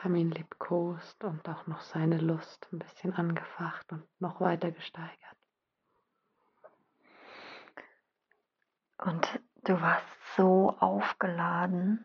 haben 0.03 0.15
ihn 0.17 0.31
liebkost 0.31 1.25
und 1.25 1.49
auch 1.49 1.67
noch 1.67 1.81
seine 1.81 2.19
Lust 2.19 2.69
ein 2.73 2.79
bisschen 2.79 3.13
angefacht 3.15 3.91
und 3.93 4.05
noch 4.21 4.41
weiter 4.41 4.71
gesteigert. 4.71 5.19
Und 8.99 9.41
du 9.65 9.81
warst 9.81 10.07
so 10.37 10.77
aufgeladen. 10.79 12.05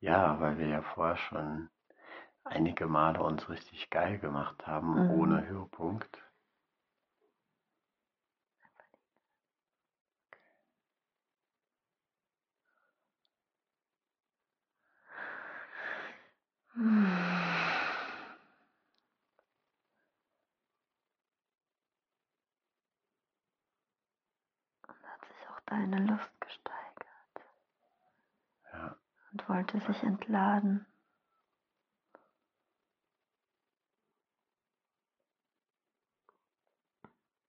Ja, 0.00 0.40
weil 0.40 0.58
wir 0.58 0.66
ja 0.66 0.82
vorher 0.82 1.16
schon 1.16 1.68
einige 2.46 2.86
Male 2.86 3.22
uns 3.22 3.48
richtig 3.48 3.90
geil 3.90 4.18
gemacht 4.18 4.66
haben, 4.66 5.04
Mhm. 5.04 5.10
ohne 5.10 5.46
Höhepunkt. 5.46 6.18
Und 16.74 17.06
hat 24.88 25.24
sich 25.24 25.48
auch 25.48 25.60
deine 25.66 25.98
Lust 26.06 26.40
gesteigert 26.40 27.46
Ja, 28.72 28.96
und 29.32 29.48
wollte 29.48 29.80
sich 29.80 30.02
entladen. 30.02 30.86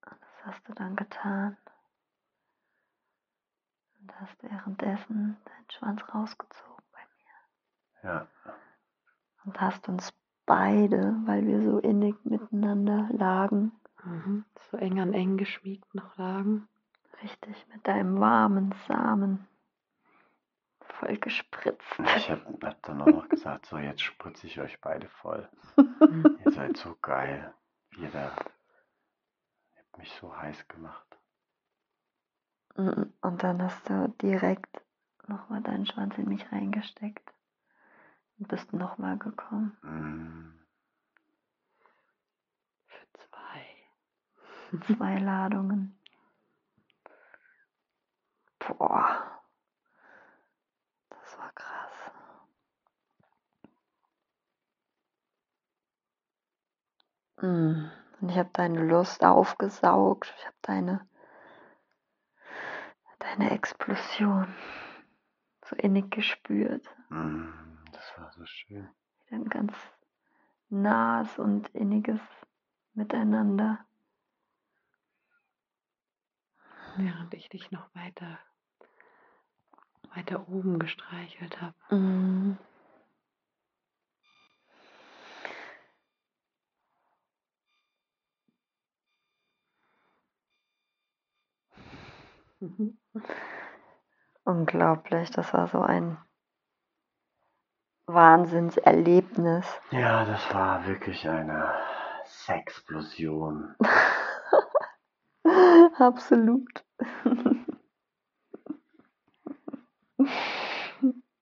Und 0.06 0.20
das 0.78 0.84
hast 0.84 0.84
du 0.84 0.84
dann 0.84 0.96
getan. 0.96 1.56
Und 4.00 4.20
hast 4.20 4.42
währenddessen 4.42 5.36
deinen 5.44 5.70
Schwanz 5.70 6.02
rausgezogen 6.14 6.84
bei 6.92 7.00
mir. 7.16 8.10
ja, 8.10 8.26
Und 9.44 9.60
hast 9.60 9.88
uns 9.88 10.12
beide, 10.46 11.14
weil 11.26 11.46
wir 11.46 11.62
so 11.62 11.78
innig 11.78 12.16
miteinander 12.24 13.08
lagen, 13.12 13.72
Mhm. 14.04 14.44
So 14.70 14.76
eng 14.76 15.00
an 15.00 15.12
eng 15.12 15.36
geschmiegt 15.38 15.92
noch 15.92 16.16
lagen. 16.18 16.68
richtig 17.20 17.66
mit 17.74 17.84
deinem 17.86 18.20
warmen 18.20 18.72
Samen 18.86 19.48
voll 20.80 21.16
gespritzt. 21.18 21.84
ich 21.98 22.30
habe 22.30 22.58
hab 22.62 22.80
dann 22.84 23.02
auch 23.02 23.06
noch 23.06 23.28
gesagt, 23.28 23.66
so 23.66 23.76
jetzt 23.76 24.02
spritze 24.02 24.46
ich 24.46 24.60
euch 24.60 24.80
beide 24.80 25.08
voll. 25.08 25.48
Ihr 26.44 26.52
seid 26.52 26.76
so 26.76 26.94
geil. 27.02 27.52
Wie 27.90 28.02
ihr 28.02 28.10
da. 28.10 28.30
Mich 29.98 30.12
so 30.20 30.34
heiß 30.36 30.66
gemacht. 30.68 31.18
Und 32.76 33.42
dann 33.42 33.60
hast 33.60 33.88
du 33.90 34.08
direkt 34.22 34.80
nochmal 35.26 35.60
deinen 35.62 35.84
Schwanz 35.86 36.16
in 36.16 36.28
mich 36.28 36.50
reingesteckt 36.52 37.28
und 38.38 38.46
bist 38.48 38.72
nochmal 38.72 39.18
gekommen. 39.18 39.76
Mm, 39.82 40.54
Für 42.86 43.06
zwei. 43.18 44.94
Zwei 44.94 45.18
Ladungen. 45.18 45.98
Boah. 48.60 49.42
Das 51.10 51.38
war 51.38 51.52
krass. 51.52 52.12
Mm, 57.42 57.90
Und 58.20 58.30
ich 58.30 58.38
habe 58.38 58.50
deine 58.52 58.82
Lust 58.84 59.24
aufgesaugt. 59.24 60.34
Ich 60.38 60.46
habe 60.46 60.56
deine, 60.62 61.08
deine 63.18 63.50
Explosion 63.50 64.54
so 65.64 65.76
innig 65.76 66.10
gespürt. 66.10 66.84
mm, 67.10 67.48
das 67.92 68.12
war 68.16 68.32
so 68.32 68.44
schön. 68.46 68.88
Ein 69.30 69.44
ganz 69.48 69.74
nahes 70.68 71.38
und 71.38 71.68
inniges 71.68 72.20
Miteinander. 72.94 73.78
Während 76.96 77.32
ich 77.34 77.48
dich 77.48 77.70
noch 77.70 77.94
weiter, 77.94 78.38
weiter 80.14 80.48
oben 80.48 80.78
gestreichelt 80.80 81.60
habe. 81.60 81.74
Mm. 92.60 92.90
Unglaublich, 94.44 95.30
das 95.30 95.52
war 95.52 95.68
so 95.68 95.80
ein 95.80 96.18
Wahnsinnserlebnis. 98.06 99.66
Ja, 99.90 100.24
das 100.24 100.52
war 100.54 100.86
wirklich 100.86 101.28
eine 101.28 101.72
Sexplosion. 102.24 103.74
Absolut. 105.98 106.84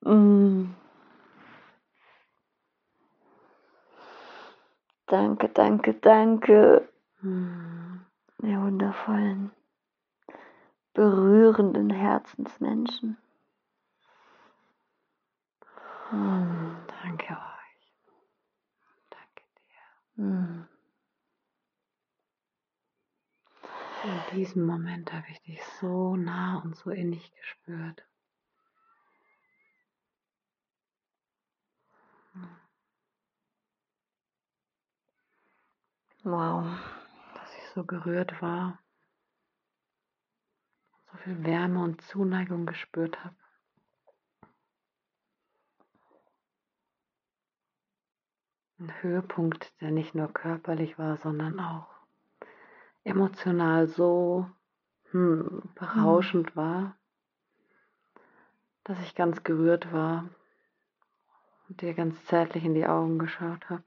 Mm. 0.07 0.73
Danke, 5.07 5.49
danke, 5.49 5.93
danke. 5.95 6.87
Mhm. 7.21 8.05
Ihr 8.43 8.61
wundervollen, 8.61 9.51
berührenden 10.97 11.91
Herzensmenschen. 11.91 13.17
Mm. 16.11 16.75
Danke 17.03 17.33
euch. 17.33 17.93
Danke 19.11 19.43
dir. 19.59 20.23
Mm. 20.23 20.67
In 24.03 24.37
diesem 24.37 24.65
Moment 24.65 25.13
habe 25.13 25.25
ich 25.29 25.39
dich 25.43 25.63
so 25.79 26.15
nah 26.15 26.57
und 26.63 26.75
so 26.75 26.89
innig 26.89 27.31
gespürt. 27.35 28.03
Wow. 36.23 36.65
dass 37.35 37.53
ich 37.55 37.69
so 37.75 37.83
gerührt 37.83 38.41
war, 38.41 38.79
so 41.11 41.17
viel 41.17 41.43
Wärme 41.45 41.83
und 41.83 42.01
Zuneigung 42.01 42.65
gespürt 42.65 43.23
habe. 43.23 43.35
Ein 48.79 49.01
Höhepunkt, 49.01 49.73
der 49.81 49.91
nicht 49.91 50.13
nur 50.13 50.31
körperlich 50.31 50.99
war, 50.99 51.17
sondern 51.17 51.59
auch 51.59 51.87
emotional 53.03 53.87
so 53.87 54.49
hm, 55.11 55.63
berauschend 55.73 56.55
war, 56.55 56.95
dass 58.83 58.99
ich 59.01 59.15
ganz 59.15 59.43
gerührt 59.43 59.91
war 59.91 60.29
und 61.67 61.81
dir 61.81 61.93
ganz 61.93 62.23
zärtlich 62.25 62.63
in 62.65 62.73
die 62.73 62.85
Augen 62.85 63.17
geschaut 63.17 63.69
habe. 63.69 63.83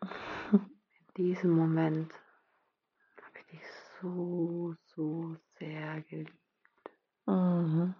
In 0.52 1.24
diesem 1.24 1.50
Moment 1.50 2.12
habe 3.22 3.38
ich 3.40 3.46
dich 3.46 3.62
so, 4.00 4.76
so 4.94 5.36
sehr 5.58 6.00
geliebt. 6.02 6.32
Mhm. 7.26 7.94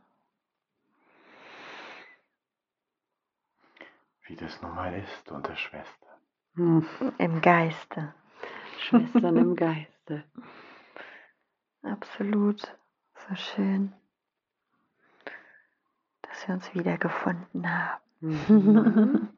Wie 4.27 4.37
das 4.37 4.61
nun 4.61 4.75
mal 4.75 4.95
ist 4.95 5.31
unter 5.31 5.57
Schwestern. 5.57 6.21
Hm. 6.55 6.87
Im 7.19 7.41
Geiste. 7.41 8.15
Schwestern 8.79 9.37
im 9.37 9.57
Geiste. 9.57 10.25
Absolut. 11.83 12.61
So 12.61 13.35
schön, 13.37 13.95
dass 16.23 16.47
wir 16.47 16.55
uns 16.55 16.75
wiedergefunden 16.75 17.67
haben. 17.69 18.03
Mhm. 18.21 19.29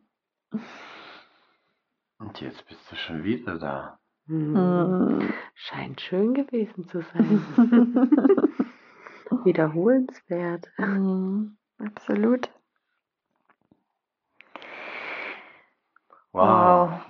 Und 2.19 2.41
jetzt 2.41 2.67
bist 2.67 2.91
du 2.91 2.97
schon 2.97 3.23
wieder 3.23 3.59
da. 3.59 4.00
Mhm. 4.31 5.33
Scheint 5.57 6.01
schön 6.01 6.35
gewesen 6.35 6.87
zu 6.87 7.03
sein. 7.03 7.43
Wiederholenswert. 9.45 10.71
Mhm. 10.79 11.57
Absolut. 11.79 12.49
Wow. 16.33 17.01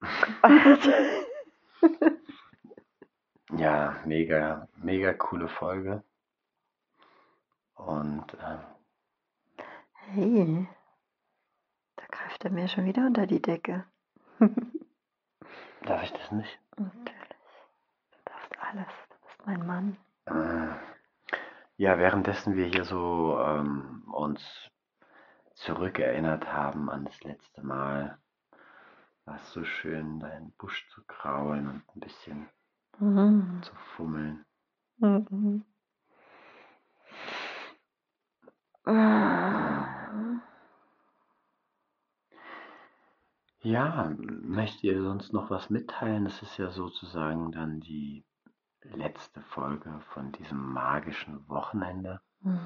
wow. 0.00 0.42
ja, 3.58 3.96
mega, 4.06 4.66
mega 4.76 5.12
coole 5.12 5.48
Folge. 5.48 6.02
Und 7.74 8.32
äh, 8.34 8.58
hey, 10.12 10.66
da 11.96 12.04
greift 12.10 12.44
er 12.44 12.50
mir 12.50 12.68
schon 12.68 12.86
wieder 12.86 13.06
unter 13.06 13.26
die 13.26 13.42
Decke. 13.42 13.84
Darf 15.84 16.02
ich 16.02 16.12
das 16.12 16.30
nicht? 16.32 16.58
Natürlich. 16.76 17.04
Du 18.10 18.18
darfst 18.24 18.58
alles. 18.60 18.86
Du 19.08 19.16
bist 19.26 19.46
mein 19.46 19.66
Mann. 19.66 19.96
Ja, 21.76 21.98
währenddessen 21.98 22.56
wir 22.56 22.66
hier 22.66 22.84
so 22.84 23.38
ähm, 23.40 24.02
uns 24.12 24.42
zurückerinnert 25.54 26.52
haben 26.52 26.90
an 26.90 27.04
das 27.04 27.20
letzte 27.22 27.62
Mal, 27.62 28.18
war 29.24 29.36
es 29.36 29.52
so 29.52 29.64
schön, 29.64 30.20
deinen 30.20 30.52
Busch 30.52 30.88
zu 30.90 31.02
kraulen 31.06 31.66
und 31.68 31.82
ein 31.94 32.00
bisschen 32.00 32.48
mhm. 32.98 33.62
zu 33.62 33.74
fummeln. 33.96 34.44
Mhm. 34.98 35.64
Ja, 38.86 39.99
möchtet 43.62 44.84
ihr 44.84 45.02
sonst 45.02 45.32
noch 45.32 45.50
was 45.50 45.70
mitteilen? 45.70 46.24
Das 46.24 46.40
ist 46.42 46.56
ja 46.56 46.70
sozusagen 46.70 47.52
dann 47.52 47.80
die 47.80 48.24
letzte 48.82 49.42
Folge 49.42 50.00
von 50.14 50.32
diesem 50.32 50.72
magischen 50.72 51.46
Wochenende. 51.48 52.20
Mhm. 52.40 52.58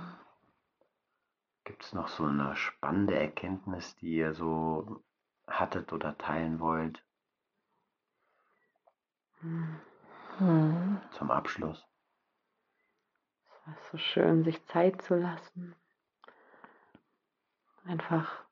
Gibt 1.64 1.82
es 1.82 1.92
noch 1.94 2.08
so 2.08 2.24
eine 2.24 2.54
spannende 2.56 3.18
Erkenntnis, 3.18 3.96
die 3.96 4.16
ihr 4.16 4.34
so 4.34 5.02
hattet 5.46 5.92
oder 5.92 6.16
teilen 6.18 6.60
wollt? 6.60 7.02
Mhm. 9.40 11.00
Zum 11.12 11.30
Abschluss. 11.30 11.84
Es 13.46 13.66
war 13.66 13.76
so 13.90 13.98
schön, 13.98 14.44
sich 14.44 14.64
Zeit 14.66 15.02
zu 15.02 15.14
lassen. 15.14 15.74
Einfach 17.84 18.43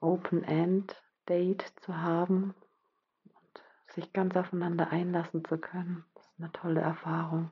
Open-End-Date 0.00 1.72
zu 1.82 1.96
haben 1.96 2.54
und 3.24 3.62
sich 3.94 4.12
ganz 4.12 4.36
aufeinander 4.36 4.90
einlassen 4.90 5.44
zu 5.44 5.58
können. 5.58 6.04
Das 6.14 6.24
ist 6.26 6.32
eine 6.38 6.52
tolle 6.52 6.80
Erfahrung. 6.80 7.50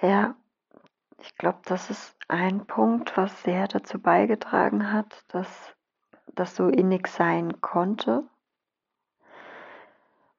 Ja, 0.00 0.34
ich 1.18 1.36
glaube, 1.36 1.60
das 1.64 1.90
ist 1.90 2.16
ein 2.28 2.66
Punkt, 2.66 3.16
was 3.16 3.42
sehr 3.42 3.68
dazu 3.68 4.00
beigetragen 4.00 4.92
hat, 4.92 5.24
dass 5.28 5.74
das 6.34 6.56
so 6.56 6.68
innig 6.68 7.06
sein 7.06 7.60
konnte. 7.60 8.28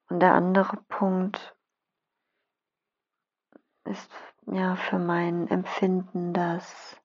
Und 0.08 0.20
der 0.20 0.34
andere 0.34 0.76
Punkt 0.88 1.56
ist 3.84 4.10
ja 4.46 4.76
für 4.76 4.98
mein 4.98 5.48
Empfinden, 5.48 6.34
dass 6.34 7.00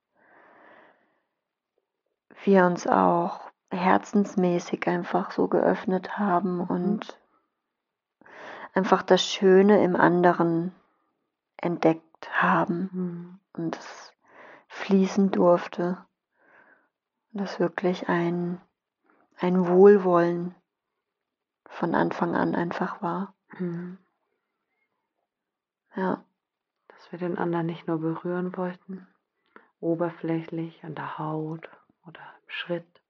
wir 2.44 2.64
uns 2.64 2.86
auch 2.86 3.40
herzensmäßig 3.70 4.86
einfach 4.86 5.30
so 5.30 5.48
geöffnet 5.48 6.18
haben 6.18 6.56
mhm. 6.56 6.62
und 6.62 7.20
einfach 8.74 9.02
das 9.02 9.24
Schöne 9.24 9.82
im 9.84 9.96
anderen 9.96 10.74
entdeckt 11.56 12.30
haben 12.32 12.90
mhm. 12.92 13.40
und 13.52 13.76
es 13.76 14.12
fließen 14.68 15.30
durfte. 15.30 15.98
Und 17.32 17.40
das 17.40 17.60
wirklich 17.60 18.08
ein, 18.08 18.60
ein 19.38 19.66
Wohlwollen 19.66 20.54
von 21.66 21.94
Anfang 21.94 22.34
an 22.34 22.54
einfach 22.54 23.00
war. 23.02 23.34
Mhm. 23.58 23.98
Ja. 25.94 26.24
Dass 26.88 27.12
wir 27.12 27.18
den 27.18 27.38
anderen 27.38 27.66
nicht 27.66 27.86
nur 27.86 27.98
berühren 27.98 28.56
wollten, 28.56 29.06
oberflächlich 29.80 30.84
an 30.84 30.94
der 30.94 31.18
Haut 31.18 31.68
oder 32.10 32.20
im 32.20 32.50
Schritt, 32.50 33.00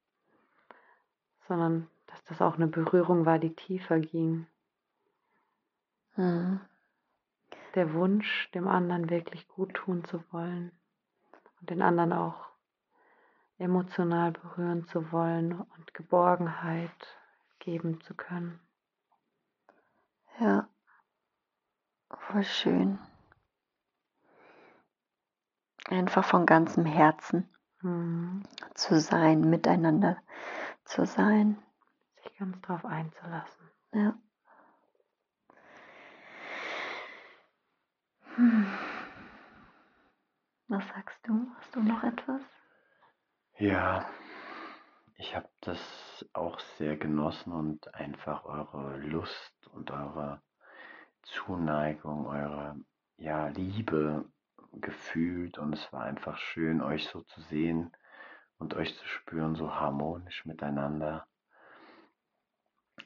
sondern 1.49 1.89
dass 2.07 2.23
das 2.25 2.41
auch 2.41 2.55
eine 2.55 2.69
Berührung 2.69 3.27
war, 3.27 3.39
die 3.39 3.55
tiefer 3.55 3.99
ging. 3.99 4.47
Mhm 6.17 6.61
der 7.75 7.93
Wunsch, 7.95 8.51
dem 8.53 8.69
anderen 8.69 9.11
wirklich 9.11 9.47
gut 9.49 9.75
tun 9.75 10.05
zu 10.05 10.23
wollen 10.33 10.73
und 11.61 11.71
den 11.71 11.83
anderen 11.83 12.13
auch 12.13 12.49
emotional 13.59 14.33
berühren 14.33 14.87
zu 14.87 15.13
wollen 15.13 15.61
und 15.61 15.95
Geborgenheit 15.95 17.19
geben 17.59 18.01
zu 18.01 18.15
können. 18.15 18.61
Ja, 20.39 20.69
voll 22.11 22.45
schön. 22.45 22.99
Einfach 25.87 26.25
von 26.25 26.47
ganzem 26.47 26.87
Herzen 26.87 27.49
mhm. 27.83 28.43
zu 28.75 29.01
sein, 29.01 29.49
miteinander 29.49 30.17
zu 30.85 31.05
sein. 31.07 31.59
Sich 32.23 32.37
ganz 32.39 32.61
darauf 32.63 32.85
einzulassen. 32.85 33.71
Ja. 33.93 34.15
Was 40.69 40.87
sagst 40.89 41.19
du? 41.25 41.47
Hast 41.59 41.75
du 41.75 41.83
noch 41.83 42.03
etwas? 42.05 42.41
Ja, 43.59 44.07
ich 45.17 45.35
habe 45.35 45.49
das 45.61 46.25
auch 46.33 46.59
sehr 46.79 46.97
genossen 46.97 47.53
und 47.53 47.95
einfach 47.95 48.45
eure 48.45 48.97
Lust 48.99 49.67
und 49.75 49.91
eure 49.91 50.41
Zuneigung, 51.23 52.27
eure 52.27 52.77
ja, 53.19 53.49
Liebe 53.49 54.25
gefühlt 54.73 55.59
und 55.59 55.73
es 55.73 55.93
war 55.93 56.03
einfach 56.03 56.39
schön, 56.39 56.81
euch 56.81 57.09
so 57.09 57.23
zu 57.23 57.41
sehen 57.43 57.93
und 58.59 58.75
euch 58.75 58.97
zu 58.97 59.07
spüren, 59.07 59.55
so 59.55 59.75
harmonisch 59.75 60.45
miteinander. 60.45 61.27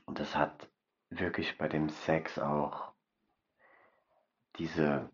Und 0.05 0.19
das 0.19 0.37
hat 0.37 0.69
wirklich 1.11 1.57
bei 1.59 1.69
dem 1.69 1.89
Sex 1.89 2.39
auch 2.39 2.93
diese 4.59 5.11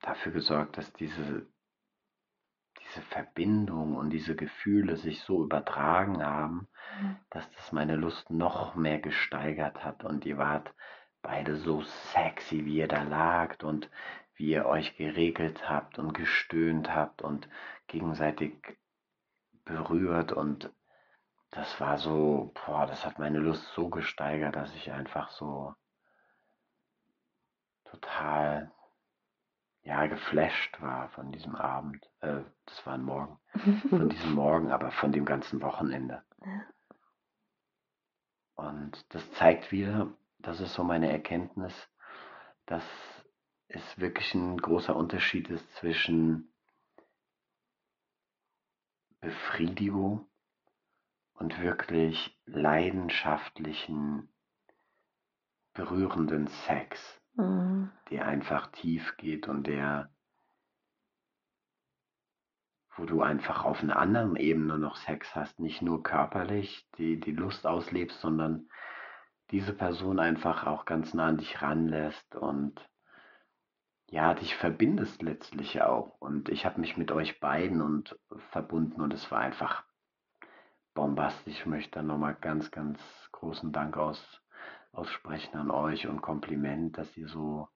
dafür 0.00 0.32
gesorgt, 0.32 0.76
dass 0.78 0.92
diese, 0.94 1.46
diese 2.80 3.02
Verbindung 3.02 3.96
und 3.96 4.10
diese 4.10 4.34
Gefühle 4.34 4.96
sich 4.96 5.22
so 5.22 5.44
übertragen 5.44 6.24
haben, 6.24 6.68
mhm. 7.00 7.16
dass 7.30 7.48
das 7.52 7.72
meine 7.72 7.96
Lust 7.96 8.30
noch 8.30 8.74
mehr 8.74 8.98
gesteigert 8.98 9.84
hat. 9.84 10.04
Und 10.04 10.26
ihr 10.26 10.38
wart 10.38 10.74
beide 11.22 11.56
so 11.56 11.82
sexy, 11.82 12.64
wie 12.64 12.78
ihr 12.78 12.88
da 12.88 13.02
lagt 13.04 13.62
und 13.62 13.88
wie 14.42 14.54
ihr 14.54 14.66
euch 14.66 14.96
geregelt 14.96 15.70
habt 15.70 16.00
und 16.00 16.14
gestöhnt 16.14 16.92
habt 16.92 17.22
und 17.22 17.48
gegenseitig 17.86 18.76
berührt 19.64 20.32
und 20.32 20.68
das 21.52 21.80
war 21.80 21.96
so, 21.98 22.52
boah, 22.52 22.86
das 22.86 23.06
hat 23.06 23.20
meine 23.20 23.38
Lust 23.38 23.64
so 23.74 23.88
gesteigert, 23.88 24.56
dass 24.56 24.74
ich 24.74 24.90
einfach 24.90 25.30
so 25.30 25.76
total 27.84 28.72
ja, 29.84 30.06
geflasht 30.06 30.82
war 30.82 31.08
von 31.10 31.30
diesem 31.30 31.54
Abend, 31.54 32.04
äh, 32.20 32.40
das 32.66 32.84
war 32.84 32.94
ein 32.94 33.04
Morgen, 33.04 33.38
von 33.90 34.08
diesem 34.08 34.32
Morgen, 34.32 34.72
aber 34.72 34.90
von 34.90 35.12
dem 35.12 35.24
ganzen 35.24 35.62
Wochenende. 35.62 36.24
Und 38.56 39.04
das 39.14 39.30
zeigt 39.34 39.70
wieder, 39.70 40.08
das 40.40 40.58
ist 40.58 40.74
so 40.74 40.82
meine 40.82 41.12
Erkenntnis, 41.12 41.74
dass 42.66 42.82
es 43.74 43.98
wirklich 43.98 44.34
ein 44.34 44.56
großer 44.58 44.94
Unterschied 44.94 45.48
ist 45.48 45.70
zwischen 45.76 46.52
Befriedigung 49.20 50.28
und 51.34 51.60
wirklich 51.60 52.38
leidenschaftlichen, 52.44 54.28
berührenden 55.74 56.48
Sex, 56.66 57.00
mhm. 57.34 57.90
der 58.10 58.26
einfach 58.26 58.70
tief 58.72 59.16
geht 59.16 59.48
und 59.48 59.66
der, 59.66 60.12
wo 62.96 63.06
du 63.06 63.22
einfach 63.22 63.64
auf 63.64 63.82
einer 63.82 63.96
anderen 63.96 64.36
Ebene 64.36 64.76
noch 64.78 64.96
Sex 64.96 65.34
hast, 65.34 65.58
nicht 65.60 65.80
nur 65.82 66.02
körperlich 66.02 66.86
die, 66.98 67.18
die 67.18 67.32
Lust 67.32 67.66
auslebst, 67.66 68.20
sondern 68.20 68.68
diese 69.50 69.72
Person 69.72 70.18
einfach 70.18 70.66
auch 70.66 70.84
ganz 70.84 71.14
nah 71.14 71.28
an 71.28 71.38
dich 71.38 71.62
ranlässt 71.62 72.34
und 72.34 72.86
ja, 74.12 74.34
dich 74.34 74.54
verbindest 74.56 75.22
letztlich 75.22 75.80
auch. 75.80 76.20
Und 76.20 76.50
ich 76.50 76.66
habe 76.66 76.78
mich 76.78 76.98
mit 76.98 77.10
euch 77.10 77.40
beiden 77.40 77.80
und 77.80 78.18
verbunden 78.50 79.00
und 79.00 79.14
es 79.14 79.30
war 79.30 79.40
einfach 79.40 79.84
bombastisch. 80.92 81.60
Ich 81.60 81.64
möchte 81.64 82.02
nochmal 82.02 82.36
ganz, 82.38 82.70
ganz 82.70 83.00
großen 83.32 83.72
Dank 83.72 83.96
aus, 83.96 84.22
aussprechen 84.92 85.56
an 85.56 85.70
euch 85.70 86.06
und 86.06 86.20
Kompliment, 86.20 86.98
dass 86.98 87.16
ihr 87.16 87.26
so, 87.26 87.70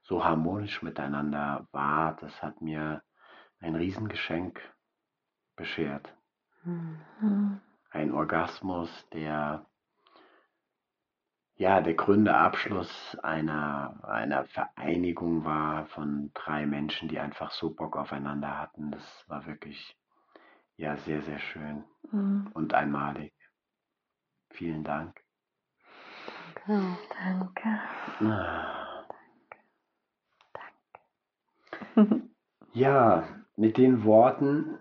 so 0.00 0.24
harmonisch 0.24 0.82
miteinander 0.82 1.68
wart. 1.70 2.22
Das 2.22 2.42
hat 2.42 2.62
mir 2.62 3.02
ein 3.60 3.76
Riesengeschenk 3.76 4.62
beschert. 5.54 6.10
Mhm. 6.62 7.60
Ein 7.90 8.14
Orgasmus, 8.14 8.88
der 9.12 9.66
ja, 11.56 11.80
der 11.80 11.94
grüne 11.94 12.36
Abschluss 12.36 13.16
einer, 13.22 14.00
einer 14.02 14.44
Vereinigung 14.46 15.44
war 15.44 15.86
von 15.86 16.30
drei 16.34 16.66
Menschen, 16.66 17.08
die 17.08 17.18
einfach 17.20 17.52
so 17.52 17.70
Bock 17.70 17.96
aufeinander 17.96 18.58
hatten. 18.58 18.90
Das 18.90 19.24
war 19.28 19.46
wirklich 19.46 19.96
ja 20.76 20.96
sehr, 20.96 21.22
sehr 21.22 21.38
schön 21.38 21.84
mhm. 22.10 22.50
und 22.54 22.74
einmalig. 22.74 23.32
Vielen 24.50 24.82
Dank. 24.82 25.20
Danke. 26.66 26.98
Danke. 27.22 27.80
Ah. 28.20 29.04
Danke. 31.94 32.30
Ja, 32.72 33.28
mit 33.56 33.78
den 33.78 34.04
Worten 34.04 34.78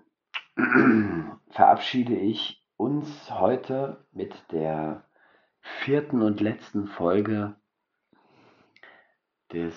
verabschiede 1.52 2.16
ich 2.16 2.66
uns 2.78 3.30
heute 3.30 4.06
mit 4.12 4.34
der 4.52 5.06
vierten 5.64 6.22
und 6.22 6.42
letzten 6.42 6.88
Folge 6.88 7.56
des 9.52 9.74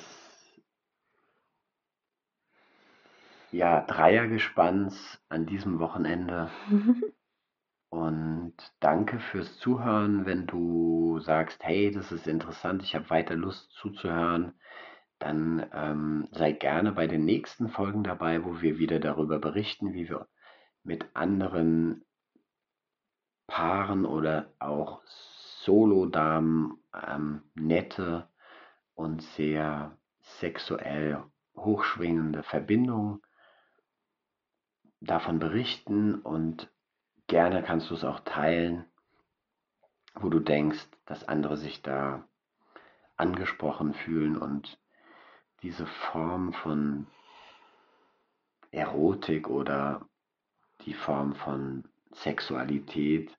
ja, 3.53 3.81
Dreiergespanns 3.83 5.21
an 5.29 5.47
diesem 5.47 5.79
Wochenende. 5.79 6.51
Und 7.89 8.55
danke 8.81 9.21
fürs 9.21 9.59
Zuhören. 9.59 10.27
Wenn 10.27 10.47
du 10.47 11.21
sagst, 11.21 11.63
hey, 11.65 11.91
das 11.93 12.13
ist 12.13 12.27
interessant, 12.27 12.83
ich 12.83 12.95
habe 12.95 13.09
weiter 13.09 13.37
Lust 13.37 13.71
zuzuhören, 13.73 14.53
dann 15.19 15.65
ähm, 15.73 16.29
sei 16.33 16.53
gerne 16.53 16.93
bei 16.93 17.07
den 17.07 17.25
nächsten 17.25 17.69
Folgen 17.69 18.05
dabei, 18.05 18.45
wo 18.45 18.61
wir 18.61 18.79
wieder 18.79 18.99
darüber 18.99 19.39
berichten, 19.39 19.95
wie 19.95 20.09
wir 20.09 20.29
mit 20.83 21.07
anderen 21.15 22.05
Paaren 23.47 24.05
oder 24.05 24.53
auch 24.59 25.03
Solo-Damen 25.67 26.79
ähm, 26.95 27.43
nette 27.57 28.29
und 28.95 29.21
sehr 29.21 29.99
sexuell 30.39 31.25
hochschwingende 31.57 32.45
Verbindung 32.45 33.21
davon 35.01 35.41
berichten 35.41 36.21
und 36.21 36.73
gerne 37.27 37.65
kannst 37.65 37.91
du 37.91 37.95
es 37.95 38.05
auch 38.05 38.21
teilen, 38.21 38.85
wo 40.15 40.29
du 40.29 40.39
denkst, 40.39 40.87
dass 41.05 41.27
andere 41.27 41.57
sich 41.57 41.83
da 41.83 42.29
angesprochen 43.17 43.93
fühlen 43.93 44.37
und 44.37 44.79
diese 45.63 45.87
Form 45.87 46.53
von 46.53 47.09
Erotik 48.71 49.49
oder 49.49 50.09
die 50.83 50.95
Form 50.95 51.35
von 51.35 51.89
Sexualität 52.13 53.37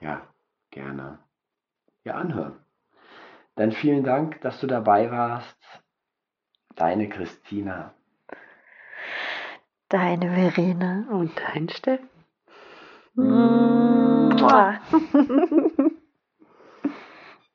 ja 0.00 0.26
gerne 0.78 1.18
ja, 2.04 2.14
anhören. 2.14 2.56
Dann 3.56 3.72
vielen 3.72 4.04
Dank, 4.04 4.40
dass 4.42 4.60
du 4.60 4.68
dabei 4.68 5.10
warst. 5.10 5.58
Deine 6.76 7.08
Christina. 7.08 7.92
Deine 9.88 10.30
Verena. 10.32 11.06
Und 11.10 11.32
dein 11.36 11.68
Steffen. 11.68 12.08
Mua. 13.14 14.80